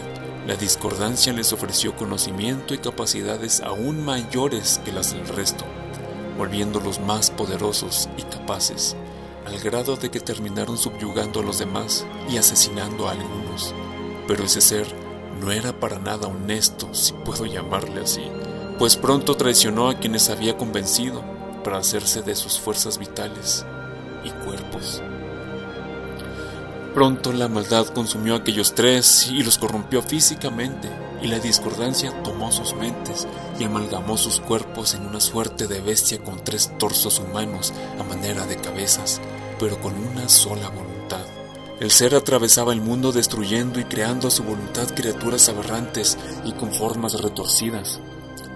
la 0.50 0.56
discordancia 0.56 1.32
les 1.32 1.54
ofreció 1.54 1.96
conocimiento 1.96 2.74
y 2.74 2.80
capacidades 2.80 3.62
aún 3.62 4.04
mayores 4.04 4.82
que 4.84 4.92
las 4.92 5.14
del 5.14 5.28
resto, 5.28 5.64
volviéndolos 6.40 7.00
más 7.00 7.30
poderosos 7.30 8.10
y 8.18 8.24
capaces, 8.24 8.96
al 9.46 9.60
grado 9.60 9.96
de 9.96 10.10
que 10.10 10.20
terminaron 10.20 10.80
subyugando 10.80 11.42
a 11.42 11.44
los 11.44 11.60
demás 11.60 12.04
y 12.32 12.38
asesinando 12.38 13.08
a 13.08 13.12
algunos. 13.12 13.76
Pero 14.30 14.44
ese 14.44 14.62
ser 14.62 14.86
no 15.42 15.52
era 15.52 15.74
para 15.74 15.98
nada 15.98 16.28
honesto, 16.28 16.94
si 16.94 17.14
puedo 17.14 17.48
llamarle 17.48 18.02
así, 18.02 18.22
pues 18.78 18.96
pronto 18.96 19.36
traicionó 19.36 19.90
a 19.90 19.96
quienes 19.96 20.30
había 20.30 20.56
convencido 20.56 21.24
para 21.64 21.80
hacerse 21.80 22.22
de 22.22 22.36
sus 22.36 22.60
fuerzas 22.60 23.00
vitales 23.00 23.66
y 24.24 24.30
cuerpos. 24.46 25.02
Pronto 26.94 27.34
la 27.34 27.48
maldad 27.48 27.88
consumió 27.88 28.36
a 28.36 28.38
aquellos 28.38 28.76
tres 28.76 29.32
y 29.32 29.42
los 29.42 29.58
corrompió 29.58 30.04
físicamente, 30.04 30.90
y 31.24 31.28
la 31.28 31.40
discordancia 31.40 32.22
tomó 32.22 32.52
sus 32.52 32.76
mentes 32.76 33.28
y 33.60 33.64
amalgamó 33.64 34.16
sus 34.16 34.40
cuerpos 34.40 34.94
en 34.94 35.08
una 35.08 35.22
suerte 35.22 35.66
de 35.66 35.82
bestia 35.82 36.20
con 36.20 36.44
tres 36.44 36.72
torsos 36.78 37.18
humanos 37.18 37.74
a 38.00 38.04
manera 38.04 38.46
de 38.46 38.58
cabezas, 38.58 39.22
pero 39.60 39.82
con 39.82 39.96
una 39.96 40.30
sola 40.30 40.70
voluntad. 40.70 40.89
El 41.80 41.92
ser 41.92 42.14
atravesaba 42.14 42.74
el 42.74 42.82
mundo 42.82 43.14
destruyendo 43.14 43.80
y 43.80 43.86
creando 43.86 44.28
a 44.28 44.32
su 44.32 44.44
voluntad 44.44 44.94
criaturas 44.94 45.48
aberrantes 45.48 46.18
y 46.44 46.52
con 46.52 46.74
formas 46.74 47.22
retorcidas. 47.22 48.02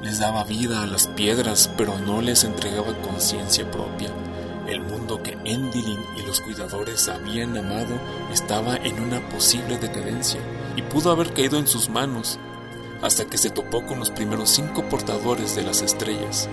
Les 0.02 0.20
daba 0.20 0.44
vida 0.44 0.84
a 0.84 0.88
las 0.88 1.08
piedras, 1.08 1.72
pero 1.78 1.98
no 2.00 2.22
les 2.22 2.44
entregaba 2.44 2.94
conciencia 3.02 3.70
propia. 3.72 4.10
El 4.68 4.82
mundo 4.82 5.24
que 5.24 5.38
Endilin 5.46 6.00
y 6.18 6.26
los 6.28 6.42
cuidadores 6.42 7.08
habían 7.08 7.56
amado 7.56 7.98
estaba 8.34 8.76
en 8.76 9.00
una 9.00 9.22
posible 9.30 9.78
decadencia 9.78 10.42
y 10.76 10.82
pudo 10.82 11.12
haber 11.12 11.34
caído 11.34 11.58
en 11.58 11.68
sus 11.68 11.90
manos 11.90 12.40
hasta 13.02 13.24
que 13.26 13.38
se 13.38 13.50
topó 13.50 13.86
con 13.86 14.00
los 14.00 14.12
primeros 14.12 14.50
cinco 14.50 14.84
portadores 14.90 15.56
de 15.56 15.64
las 15.64 15.82
estrellas. 15.82 16.50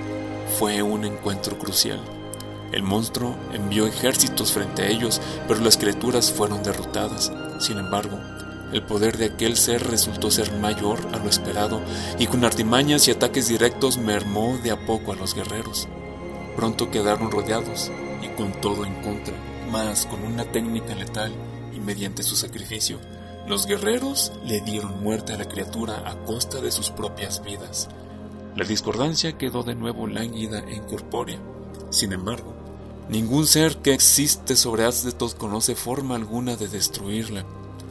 Fue 0.59 0.83
un 0.83 1.05
encuentro 1.05 1.59
crucial. 1.59 2.01
El 2.73 2.83
monstruo 2.83 3.37
envió 3.53 3.87
ejércitos 3.87 4.53
frente 4.53 4.83
a 4.83 4.89
ellos, 4.89 5.21
pero 5.49 5.61
las 5.61 5.77
criaturas 5.77 6.33
fueron 6.33 6.63
derrotadas. 6.63 7.33
Sin 7.59 7.79
embargo, 7.79 8.19
el 8.73 8.83
poder 8.83 9.19
de 9.19 9.27
aquel 9.27 9.57
ser 9.57 9.85
resultó 9.89 10.31
ser 10.31 10.53
mayor 10.59 11.01
a 11.13 11.19
lo 11.19 11.29
esperado 11.29 11.81
y 12.19 12.27
con 12.27 12.45
artimañas 12.45 13.09
y 13.09 13.11
ataques 13.11 13.49
directos 13.49 13.99
mermó 13.99 14.59
de 14.63 14.71
a 14.71 14.87
poco 14.87 15.13
a 15.13 15.17
los 15.17 15.35
guerreros. 15.35 15.89
Pronto 16.55 16.91
quedaron 16.91 17.31
rodeados 17.31 17.91
y 18.23 18.29
con 18.29 18.53
todo 18.61 18.85
en 18.85 18.95
contra, 19.03 19.35
mas 19.71 20.07
con 20.07 20.23
una 20.23 20.45
técnica 20.45 20.95
letal 20.95 21.33
y 21.75 21.81
mediante 21.81 22.23
su 22.23 22.37
sacrificio, 22.37 23.01
los 23.49 23.67
guerreros 23.67 24.33
le 24.45 24.61
dieron 24.61 25.03
muerte 25.03 25.33
a 25.33 25.39
la 25.39 25.49
criatura 25.49 26.05
a 26.09 26.15
costa 26.25 26.61
de 26.61 26.71
sus 26.71 26.91
propias 26.91 27.43
vidas. 27.43 27.89
La 28.55 28.65
discordancia 28.65 29.37
quedó 29.39 29.63
de 29.63 29.75
nuevo 29.75 30.07
lánguida 30.07 30.61
e 30.61 30.75
incorpórea. 30.75 31.41
Sin 31.91 32.13
embargo, 32.13 32.55
ningún 33.09 33.47
ser 33.47 33.79
que 33.79 33.93
existe 33.95 34.57
sobre 34.57 34.85
Azdetos 34.85 35.35
conoce 35.35 35.75
forma 35.75 36.17
alguna 36.17 36.57
de 36.57 36.69
destruirla, 36.69 37.45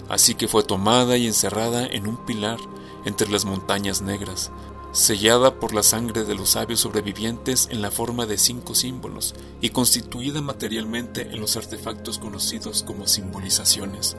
así 0.07 0.35
que 0.35 0.47
fue 0.47 0.63
tomada 0.63 1.17
y 1.17 1.27
encerrada 1.27 1.85
en 1.85 2.07
un 2.07 2.25
pilar 2.25 2.57
entre 3.05 3.29
las 3.29 3.45
montañas 3.45 4.01
negras, 4.01 4.51
sellada 4.91 5.59
por 5.59 5.73
la 5.73 5.83
sangre 5.83 6.23
de 6.23 6.35
los 6.35 6.51
sabios 6.51 6.79
sobrevivientes 6.79 7.67
en 7.71 7.81
la 7.81 7.91
forma 7.91 8.25
de 8.25 8.37
cinco 8.37 8.75
símbolos 8.75 9.35
y 9.61 9.69
constituida 9.69 10.41
materialmente 10.41 11.29
en 11.31 11.39
los 11.39 11.57
artefactos 11.57 12.17
conocidos 12.17 12.83
como 12.83 13.07
simbolizaciones. 13.07 14.17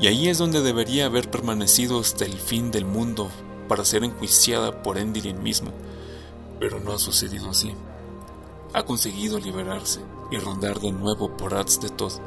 Y 0.00 0.06
ahí 0.06 0.28
es 0.28 0.38
donde 0.38 0.62
debería 0.62 1.06
haber 1.06 1.30
permanecido 1.30 2.00
hasta 2.00 2.24
el 2.24 2.32
fin 2.32 2.70
del 2.70 2.86
mundo 2.86 3.30
para 3.68 3.84
ser 3.84 4.02
enjuiciada 4.02 4.82
por 4.82 4.96
Endilin 4.96 5.42
mismo, 5.42 5.72
pero 6.58 6.80
no 6.80 6.92
ha 6.92 6.98
sucedido 6.98 7.50
así. 7.50 7.74
Ha 8.72 8.84
conseguido 8.84 9.38
liberarse 9.38 10.00
y 10.30 10.38
rondar 10.38 10.80
de 10.80 10.92
nuevo 10.92 11.36
por 11.36 11.54
Aztetoth 11.54 12.20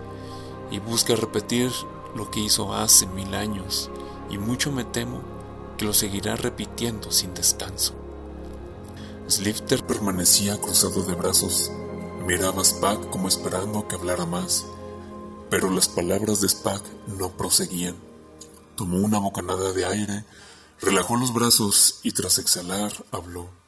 y 0.71 0.79
busca 0.79 1.15
repetir 1.15 1.71
lo 2.15 2.29
que 2.29 2.39
hizo 2.39 2.73
hace 2.73 3.06
mil 3.08 3.34
años, 3.34 3.89
y 4.29 4.38
mucho 4.38 4.71
me 4.71 4.84
temo 4.84 5.21
que 5.77 5.86
lo 5.86 5.93
seguirá 5.93 6.36
repitiendo 6.36 7.12
sin 7.12 7.34
descanso. 7.34 7.93
Slifter 9.27 9.86
permanecía 9.86 10.60
cruzado 10.60 11.03
de 11.03 11.15
brazos. 11.15 11.71
Miraba 12.27 12.62
a 12.62 12.65
Spack 12.65 13.10
como 13.10 13.27
esperando 13.27 13.88
que 13.88 13.95
hablara 13.95 14.25
más, 14.25 14.65
pero 15.49 15.69
las 15.69 15.88
palabras 15.88 16.41
de 16.41 16.49
Spack 16.49 16.84
no 17.17 17.29
proseguían. 17.32 17.95
Tomó 18.75 18.97
una 18.97 19.19
bocanada 19.19 19.71
de 19.71 19.86
aire, 19.86 20.25
relajó 20.82 21.15
los 21.15 21.34
brazos 21.34 21.99
y 22.03 22.12
tras 22.12 22.38
exhalar 22.38 22.91
habló. 23.12 23.62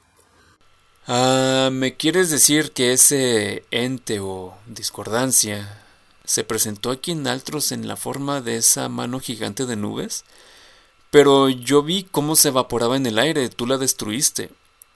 Ah, 1.08 1.70
¿me 1.72 1.96
quieres 1.96 2.32
decir 2.32 2.72
que 2.72 2.92
ese 2.94 3.64
ente 3.70 4.20
o 4.20 4.58
discordancia 4.66 5.84
se 6.24 6.44
presentó 6.44 6.90
aquí 6.90 7.12
en 7.12 7.28
Altros 7.28 7.72
en 7.72 7.88
la 7.88 7.96
forma 7.96 8.42
de 8.42 8.58
esa 8.58 8.90
mano 8.90 9.20
gigante 9.20 9.68
de 9.68 9.76
nubes? 9.76 10.24
Pero 11.12 11.50
yo 11.50 11.84
vi 11.84 12.06
cómo 12.06 12.36
se 12.36 12.48
evaporaba 12.48 12.98
en 12.98 13.06
el 13.06 13.20
aire, 13.20 13.50
tú 13.50 13.68
la 13.68 13.78
destruiste, 13.78 14.50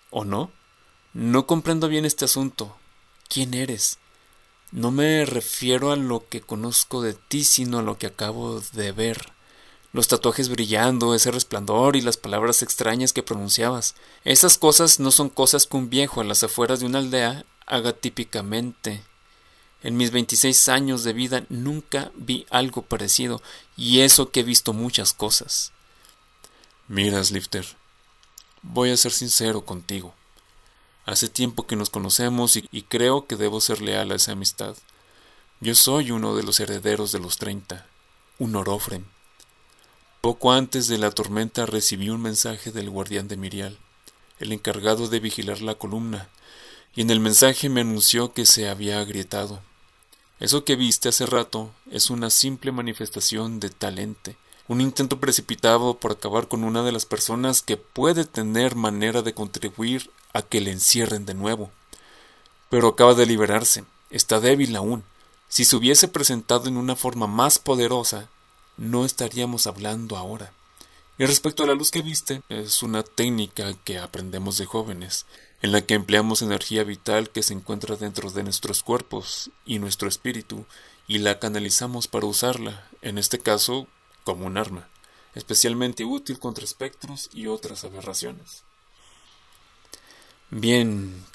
¿o 0.10 0.26
no? 0.26 0.52
No 1.14 1.46
comprendo 1.46 1.88
bien 1.88 2.06
este 2.06 2.26
asunto. 2.26 2.76
¿Quién 3.28 3.54
eres? 3.54 4.00
No 4.72 4.92
me 4.92 5.26
refiero 5.26 5.92
a 5.92 5.96
lo 5.96 6.28
que 6.28 6.42
conozco 6.42 7.04
de 7.04 7.14
ti, 7.14 7.44
sino 7.44 7.80
a 7.80 7.84
lo 7.84 8.00
que 8.00 8.08
acabo 8.08 8.62
de 8.74 8.92
ver. 8.92 9.32
Los 9.92 10.08
tatuajes 10.08 10.50
brillando, 10.50 11.16
ese 11.16 11.32
resplandor 11.32 11.96
y 11.96 12.02
las 12.02 12.18
palabras 12.18 12.62
extrañas 12.62 13.12
que 13.12 13.24
pronunciabas. 13.24 13.96
Esas 14.24 14.58
cosas 14.58 15.00
no 15.00 15.12
son 15.12 15.30
cosas 15.30 15.66
que 15.66 15.78
un 15.78 15.90
viejo 15.90 16.22
a 16.22 16.24
las 16.24 16.44
afueras 16.44 16.80
de 16.80 16.86
una 16.86 17.00
aldea 17.00 17.44
haga 17.66 17.94
típicamente. 17.94 19.04
En 19.82 19.98
mis 19.98 20.12
veintiséis 20.12 20.70
años 20.70 21.04
de 21.04 21.14
vida 21.14 21.46
nunca 21.50 22.12
vi 22.16 22.46
algo 22.50 22.82
parecido, 22.82 23.42
y 23.78 24.02
eso 24.02 24.30
que 24.30 24.42
he 24.42 24.44
visto 24.44 24.74
muchas 24.74 25.14
cosas. 25.14 25.72
Mira, 26.88 27.24
Slifter, 27.24 27.66
voy 28.62 28.92
a 28.92 28.98
ser 28.98 29.12
sincero 29.12 29.66
contigo. 29.66 30.14
Hace 31.06 31.30
tiempo 31.30 31.66
que 31.66 31.76
nos 31.76 31.90
conocemos 31.90 32.56
y, 32.56 32.82
creo 32.84 33.26
que 33.26 33.36
debo 33.36 33.62
ser 33.62 33.82
leal 33.82 34.12
a 34.12 34.16
esa 34.16 34.34
amistad. 34.34 34.76
Yo 35.60 35.74
soy 35.74 36.12
uno 36.12 36.36
de 36.36 36.44
los 36.44 36.60
herederos 36.60 37.12
de 37.12 37.20
los 37.20 37.38
treinta, 37.38 37.88
un 38.38 38.56
orofren. 38.56 39.08
Poco 40.22 40.52
antes 40.52 40.88
de 40.90 40.98
la 40.98 41.12
tormenta 41.12 41.66
recibí 41.66 42.10
un 42.10 42.22
mensaje 42.22 42.74
del 42.74 42.90
guardián 42.90 43.30
de 43.30 43.38
Mirial, 43.38 43.78
el 44.40 44.52
encargado 44.52 45.08
de 45.08 45.22
vigilar 45.22 45.62
la 45.62 45.76
columna, 45.76 46.28
y 46.94 47.02
en 47.02 47.10
el 47.10 47.22
mensaje 47.22 47.70
me 47.70 47.82
anunció 47.82 48.34
que 48.34 48.46
se 48.46 48.68
había 48.68 49.00
agrietado. 49.00 49.62
Eso 50.42 50.66
que 50.66 50.76
viste 50.76 51.08
hace 51.08 51.26
rato 51.26 51.72
es 51.90 52.10
una 52.10 52.30
simple 52.32 52.74
manifestación 52.74 53.62
de 53.62 53.70
talente, 53.70 54.36
un 54.68 54.82
intento 54.82 55.22
precipitado 55.22 55.98
por 55.98 56.12
acabar 56.12 56.50
con 56.50 56.66
una 56.66 56.84
de 56.84 56.92
las 56.92 57.06
personas 57.06 57.62
que 57.62 57.78
puede 57.78 58.26
tener 58.26 58.76
manera 58.76 59.22
de 59.22 59.34
contribuir 59.34 60.12
a 60.34 60.42
que 60.42 60.60
le 60.60 60.72
encierren 60.72 61.26
de 61.26 61.34
nuevo. 61.34 61.72
Pero 62.70 62.90
acaba 62.90 63.14
de 63.14 63.26
liberarse, 63.26 63.86
está 64.12 64.42
débil 64.42 64.76
aún. 64.76 65.06
Si 65.48 65.64
se 65.64 65.78
hubiese 65.78 66.10
presentado 66.10 66.68
en 66.68 66.76
una 66.76 66.98
forma 66.98 67.26
más 67.26 67.58
poderosa, 67.58 68.28
no 68.80 69.06
estaríamos 69.06 69.68
hablando 69.68 70.18
ahora. 70.18 70.54
Y 71.18 71.26
respecto 71.26 71.64
a 71.64 71.68
la 71.68 71.76
luz 71.76 71.92
que 71.92 72.02
viste, 72.02 72.42
es 72.48 72.82
una 72.82 73.04
técnica 73.04 73.74
que 73.84 74.00
aprendemos 74.00 74.58
de 74.58 74.66
jóvenes, 74.66 75.26
en 75.62 75.74
la 75.74 75.82
que 75.82 75.96
empleamos 75.96 76.42
energía 76.42 76.86
vital 76.86 77.30
que 77.30 77.44
se 77.44 77.54
encuentra 77.54 77.98
dentro 77.98 78.32
de 78.32 78.42
nuestros 78.42 78.82
cuerpos 78.82 79.52
y 79.66 79.80
nuestro 79.80 80.08
espíritu, 80.08 80.66
y 81.08 81.18
la 81.18 81.40
canalizamos 81.40 82.08
para 82.08 82.26
usarla, 82.26 82.88
en 83.02 83.18
este 83.18 83.40
caso, 83.40 83.88
como 84.24 84.46
un 84.46 84.58
arma, 84.58 84.88
especialmente 85.36 86.06
útil 86.06 86.40
contra 86.40 86.64
espectros 86.64 87.30
y 87.34 87.48
otras 87.48 87.84
aberraciones. 87.84 88.64
Bien, 90.52 91.26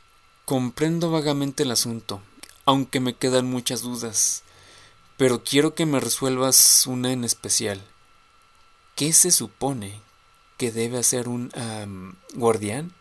comprendo 0.47 1.11
vagamente 1.11 1.65
el 1.65 1.73
asunto, 1.73 2.23
aunque 2.65 3.01
me 3.01 3.15
quedan 3.15 3.51
muchas 3.51 3.83
dudas, 3.83 4.44
pero 5.17 5.45
quiero 5.45 5.75
que 5.75 5.87
me 5.87 6.01
resuelvas 6.01 6.87
una 6.87 7.13
en 7.13 7.25
especial. 7.25 7.81
¿Qué 8.97 9.13
se 9.13 9.31
supone 9.31 10.01
que 10.57 10.73
debe 10.73 10.99
hacer 10.99 11.29
un 11.29 11.51
guardián 12.35 12.93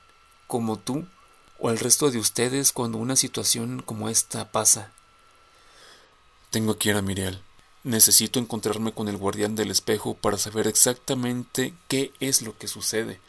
como 0.47 0.77
tú 0.77 1.05
o 1.59 1.69
el 1.69 1.79
resto 1.79 2.11
de 2.11 2.17
ustedes 2.17 2.71
cuando 2.71 2.97
una 2.97 3.15
situación 3.15 3.81
como 3.81 4.09
esta 4.09 4.51
pasa? 4.51 4.91
Tengo 6.49 6.77
que 6.77 6.89
ir 6.89 6.95
a 6.95 7.01
Miriel. 7.01 7.41
Necesito 7.83 8.39
encontrarme 8.39 8.93
con 8.93 9.07
el 9.07 9.17
guardián 9.17 9.55
del 9.55 9.71
espejo 9.71 10.13
para 10.13 10.37
saber 10.37 10.67
exactamente 10.67 11.73
qué 11.87 12.13
es 12.19 12.41
lo 12.41 12.57
que 12.57 12.67
sucede. 12.67 13.19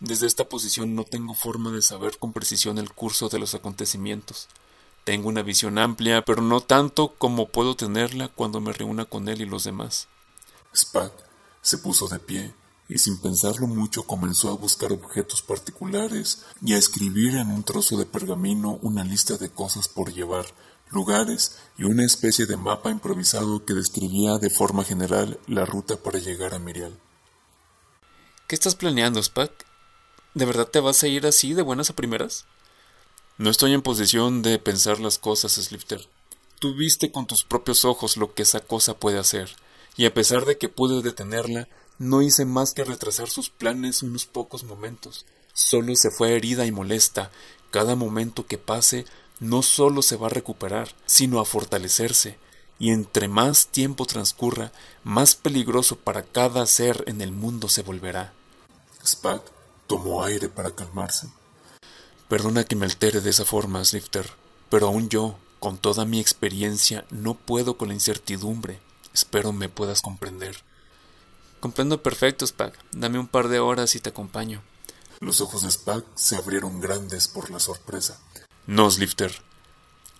Desde 0.00 0.26
esta 0.26 0.48
posición 0.48 0.94
no 0.94 1.04
tengo 1.04 1.34
forma 1.34 1.70
de 1.70 1.80
saber 1.80 2.18
con 2.18 2.32
precisión 2.32 2.78
el 2.78 2.92
curso 2.92 3.28
de 3.28 3.38
los 3.38 3.54
acontecimientos. 3.54 4.48
Tengo 5.04 5.28
una 5.28 5.42
visión 5.42 5.78
amplia, 5.78 6.24
pero 6.24 6.42
no 6.42 6.60
tanto 6.62 7.14
como 7.18 7.48
puedo 7.48 7.76
tenerla 7.76 8.28
cuando 8.28 8.60
me 8.60 8.72
reúna 8.72 9.04
con 9.04 9.28
él 9.28 9.42
y 9.42 9.46
los 9.46 9.64
demás. 9.64 10.08
Spack 10.74 11.12
se 11.60 11.78
puso 11.78 12.08
de 12.08 12.18
pie 12.18 12.54
y 12.88 12.98
sin 12.98 13.18
pensarlo 13.18 13.66
mucho 13.66 14.04
comenzó 14.04 14.50
a 14.50 14.56
buscar 14.56 14.92
objetos 14.92 15.42
particulares 15.42 16.44
y 16.62 16.74
a 16.74 16.78
escribir 16.78 17.36
en 17.36 17.50
un 17.50 17.64
trozo 17.64 17.96
de 17.96 18.06
pergamino 18.06 18.78
una 18.82 19.04
lista 19.04 19.36
de 19.36 19.50
cosas 19.50 19.88
por 19.88 20.12
llevar, 20.12 20.46
lugares 20.90 21.58
y 21.76 21.84
una 21.84 22.04
especie 22.04 22.46
de 22.46 22.56
mapa 22.56 22.90
improvisado 22.90 23.64
que 23.64 23.74
describía 23.74 24.38
de 24.38 24.50
forma 24.50 24.84
general 24.84 25.38
la 25.46 25.64
ruta 25.64 25.96
para 25.96 26.18
llegar 26.18 26.54
a 26.54 26.58
Mirial. 26.58 26.98
¿Qué 28.46 28.54
estás 28.54 28.74
planeando, 28.74 29.22
Spack? 29.22 29.66
¿De 30.34 30.44
verdad 30.44 30.68
te 30.68 30.80
vas 30.80 31.02
a 31.02 31.08
ir 31.08 31.26
así 31.26 31.54
de 31.54 31.62
buenas 31.62 31.90
a 31.90 31.96
primeras? 31.96 32.44
No 33.36 33.50
estoy 33.50 33.74
en 33.74 33.82
posición 33.82 34.42
de 34.42 34.60
pensar 34.60 35.00
las 35.00 35.18
cosas, 35.18 35.54
Slifter. 35.54 36.06
Tú 36.60 36.74
viste 36.74 37.10
con 37.10 37.26
tus 37.26 37.42
propios 37.42 37.84
ojos 37.84 38.16
lo 38.16 38.32
que 38.32 38.42
esa 38.42 38.60
cosa 38.60 38.94
puede 38.94 39.18
hacer, 39.18 39.56
y 39.96 40.06
a 40.06 40.14
pesar 40.14 40.44
de 40.44 40.56
que 40.56 40.68
pude 40.68 41.02
detenerla, 41.02 41.68
no 41.98 42.22
hice 42.22 42.44
más 42.44 42.74
que 42.74 42.84
retrasar 42.84 43.28
sus 43.28 43.50
planes 43.50 44.04
unos 44.04 44.24
pocos 44.26 44.62
momentos. 44.62 45.26
Solo 45.52 45.96
se 45.96 46.12
fue 46.12 46.36
herida 46.36 46.64
y 46.64 46.70
molesta. 46.70 47.32
Cada 47.72 47.96
momento 47.96 48.46
que 48.46 48.56
pase 48.56 49.04
no 49.40 49.62
solo 49.62 50.02
se 50.02 50.14
va 50.14 50.28
a 50.28 50.30
recuperar, 50.30 50.94
sino 51.04 51.40
a 51.40 51.44
fortalecerse, 51.44 52.38
y 52.78 52.90
entre 52.90 53.26
más 53.26 53.66
tiempo 53.66 54.06
transcurra, 54.06 54.70
más 55.02 55.34
peligroso 55.34 55.96
para 55.96 56.22
cada 56.22 56.66
ser 56.66 57.02
en 57.08 57.20
el 57.20 57.32
mundo 57.32 57.68
se 57.68 57.82
volverá. 57.82 58.32
Spack 59.04 59.42
tomó 59.88 60.22
aire 60.22 60.48
para 60.48 60.70
calmarse. 60.70 61.28
Perdona 62.34 62.64
que 62.64 62.74
me 62.74 62.84
altere 62.84 63.20
de 63.20 63.30
esa 63.30 63.44
forma, 63.44 63.84
Slifter, 63.84 64.28
pero 64.68 64.88
aún 64.88 65.08
yo, 65.08 65.38
con 65.60 65.78
toda 65.78 66.04
mi 66.04 66.18
experiencia, 66.18 67.04
no 67.10 67.34
puedo 67.34 67.76
con 67.78 67.86
la 67.86 67.94
incertidumbre. 67.94 68.80
Espero 69.12 69.52
me 69.52 69.68
puedas 69.68 70.02
comprender. 70.02 70.56
Comprendo 71.60 72.02
perfecto, 72.02 72.44
Spack. 72.44 72.76
Dame 72.90 73.20
un 73.20 73.28
par 73.28 73.46
de 73.46 73.60
horas 73.60 73.94
y 73.94 74.00
te 74.00 74.08
acompaño. 74.08 74.64
Los 75.20 75.40
ojos 75.40 75.62
de 75.62 75.70
Spack 75.70 76.04
se 76.16 76.34
abrieron 76.34 76.80
grandes 76.80 77.28
por 77.28 77.52
la 77.52 77.60
sorpresa. 77.60 78.20
No, 78.66 78.90
Slifter. 78.90 79.30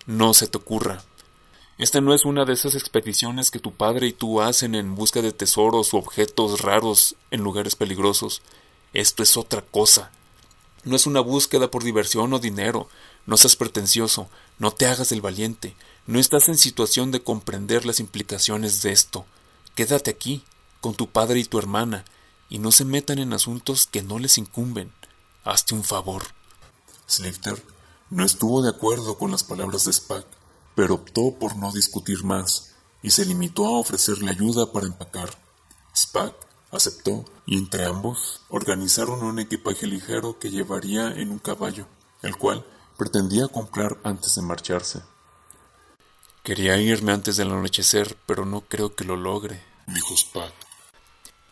No 0.05 0.33
se 0.33 0.47
te 0.47 0.57
ocurra. 0.57 1.03
Esta 1.77 1.99
no 1.99 2.13
es 2.13 2.23
una 2.23 2.45
de 2.45 2.53
esas 2.53 2.75
expediciones 2.75 3.51
que 3.51 3.59
tu 3.59 3.73
padre 3.73 4.07
y 4.07 4.13
tú 4.13 4.39
hacen 4.39 4.73
en 4.75 4.95
busca 4.95 5.21
de 5.21 5.33
tesoros 5.33 5.91
u 5.91 5.97
objetos 5.97 6.61
raros 6.61 7.17
en 7.29 7.43
lugares 7.43 7.75
peligrosos. 7.75 8.41
Esto 8.93 9.21
es 9.21 9.35
otra 9.35 9.63
cosa. 9.63 10.13
No 10.85 10.95
es 10.95 11.05
una 11.07 11.19
búsqueda 11.19 11.69
por 11.69 11.83
diversión 11.83 12.31
o 12.33 12.39
dinero. 12.39 12.87
No 13.25 13.37
seas 13.37 13.55
pretencioso. 13.55 14.29
No 14.59 14.71
te 14.71 14.85
hagas 14.85 15.11
el 15.11 15.21
valiente. 15.21 15.75
No 16.07 16.19
estás 16.19 16.47
en 16.47 16.57
situación 16.57 17.11
de 17.11 17.21
comprender 17.21 17.85
las 17.85 17.99
implicaciones 17.99 18.81
de 18.81 18.91
esto. 18.91 19.25
Quédate 19.75 20.11
aquí, 20.11 20.43
con 20.79 20.93
tu 20.93 21.09
padre 21.09 21.39
y 21.39 21.43
tu 21.43 21.57
hermana, 21.57 22.05
y 22.47 22.59
no 22.59 22.71
se 22.71 22.85
metan 22.85 23.19
en 23.19 23.33
asuntos 23.33 23.87
que 23.87 24.03
no 24.03 24.19
les 24.19 24.37
incumben. 24.37 24.93
Hazte 25.43 25.73
un 25.73 25.83
favor. 25.83 26.23
Slifter 27.07 27.61
no 28.11 28.23
estuvo 28.23 28.61
de 28.61 28.69
acuerdo 28.69 29.17
con 29.17 29.31
las 29.31 29.43
palabras 29.43 29.85
de 29.85 29.93
Spack, 29.93 30.25
pero 30.75 30.93
optó 30.93 31.35
por 31.39 31.55
no 31.55 31.71
discutir 31.71 32.23
más 32.23 32.75
y 33.01 33.09
se 33.09 33.25
limitó 33.25 33.65
a 33.65 33.79
ofrecerle 33.79 34.31
ayuda 34.31 34.71
para 34.71 34.85
empacar. 34.85 35.29
Spack 35.95 36.35
aceptó 36.71 37.25
y 37.45 37.57
entre 37.57 37.85
ambos 37.85 38.41
organizaron 38.49 39.23
un 39.23 39.39
equipaje 39.39 39.87
ligero 39.87 40.39
que 40.39 40.51
llevaría 40.51 41.11
en 41.11 41.31
un 41.31 41.39
caballo, 41.39 41.87
el 42.21 42.35
cual 42.37 42.65
pretendía 42.97 43.47
comprar 43.47 43.97
antes 44.03 44.35
de 44.35 44.41
marcharse. 44.41 45.01
Quería 46.43 46.77
irme 46.77 47.11
antes 47.11 47.37
del 47.37 47.51
anochecer, 47.51 48.17
pero 48.25 48.45
no 48.45 48.61
creo 48.61 48.95
que 48.95 49.03
lo 49.03 49.15
logre, 49.15 49.63
dijo 49.87 50.15
Spack. 50.15 50.53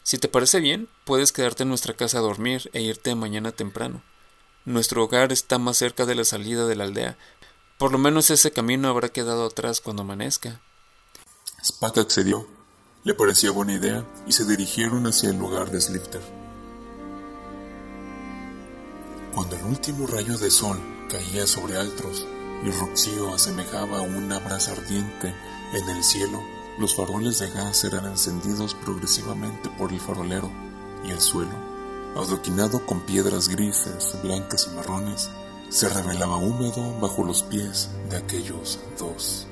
Si 0.03 0.17
te 0.17 0.27
parece 0.27 0.59
bien, 0.59 0.89
puedes 1.05 1.31
quedarte 1.31 1.63
en 1.63 1.69
nuestra 1.69 1.95
casa 1.95 2.19
a 2.19 2.21
dormir 2.21 2.69
e 2.73 2.81
irte 2.81 3.15
mañana 3.15 3.51
temprano. 3.51 4.03
Nuestro 4.65 5.03
hogar 5.03 5.31
está 5.31 5.57
más 5.57 5.77
cerca 5.77 6.05
de 6.05 6.15
la 6.15 6.25
salida 6.25 6.67
de 6.67 6.75
la 6.75 6.83
aldea. 6.83 7.17
Por 7.77 7.91
lo 7.91 7.97
menos 7.97 8.29
ese 8.29 8.51
camino 8.51 8.87
habrá 8.87 9.09
quedado 9.09 9.45
atrás 9.45 9.81
cuando 9.81 10.03
amanezca. 10.03 10.61
Spack 11.65 11.97
accedió, 11.97 12.45
Le 13.05 13.13
parecía 13.13 13.51
buena 13.51 13.73
idea 13.73 14.05
y 14.25 14.31
se 14.31 14.45
dirigieron 14.45 15.05
hacia 15.07 15.29
el 15.29 15.37
lugar 15.37 15.69
de 15.69 15.81
Slifter. 15.81 16.21
Cuando 19.35 19.57
el 19.57 19.63
último 19.65 20.07
rayo 20.07 20.37
de 20.37 20.49
sol 20.49 20.79
caía 21.09 21.45
sobre 21.45 21.75
Altros 21.75 22.25
y 22.63 22.71
rocío 22.71 23.33
asemejaba 23.33 23.99
una 24.01 24.39
brasa 24.39 24.71
ardiente 24.71 25.35
en 25.73 25.89
el 25.89 26.01
cielo, 26.01 26.41
los 26.79 26.95
faroles 26.95 27.39
de 27.39 27.49
gas 27.49 27.83
eran 27.83 28.05
encendidos 28.05 28.73
progresivamente 28.73 29.69
por 29.77 29.91
el 29.91 29.99
farolero 29.99 30.49
y 31.05 31.11
el 31.11 31.19
suelo, 31.19 31.51
adoquinado 32.15 32.85
con 32.85 33.01
piedras 33.01 33.49
grises, 33.49 34.17
blancas 34.23 34.69
y 34.71 34.75
marrones, 34.77 35.29
se 35.67 35.89
revelaba 35.89 36.37
húmedo 36.37 36.97
bajo 37.01 37.25
los 37.25 37.43
pies 37.43 37.89
de 38.09 38.15
aquellos 38.15 38.79
dos. 38.97 39.45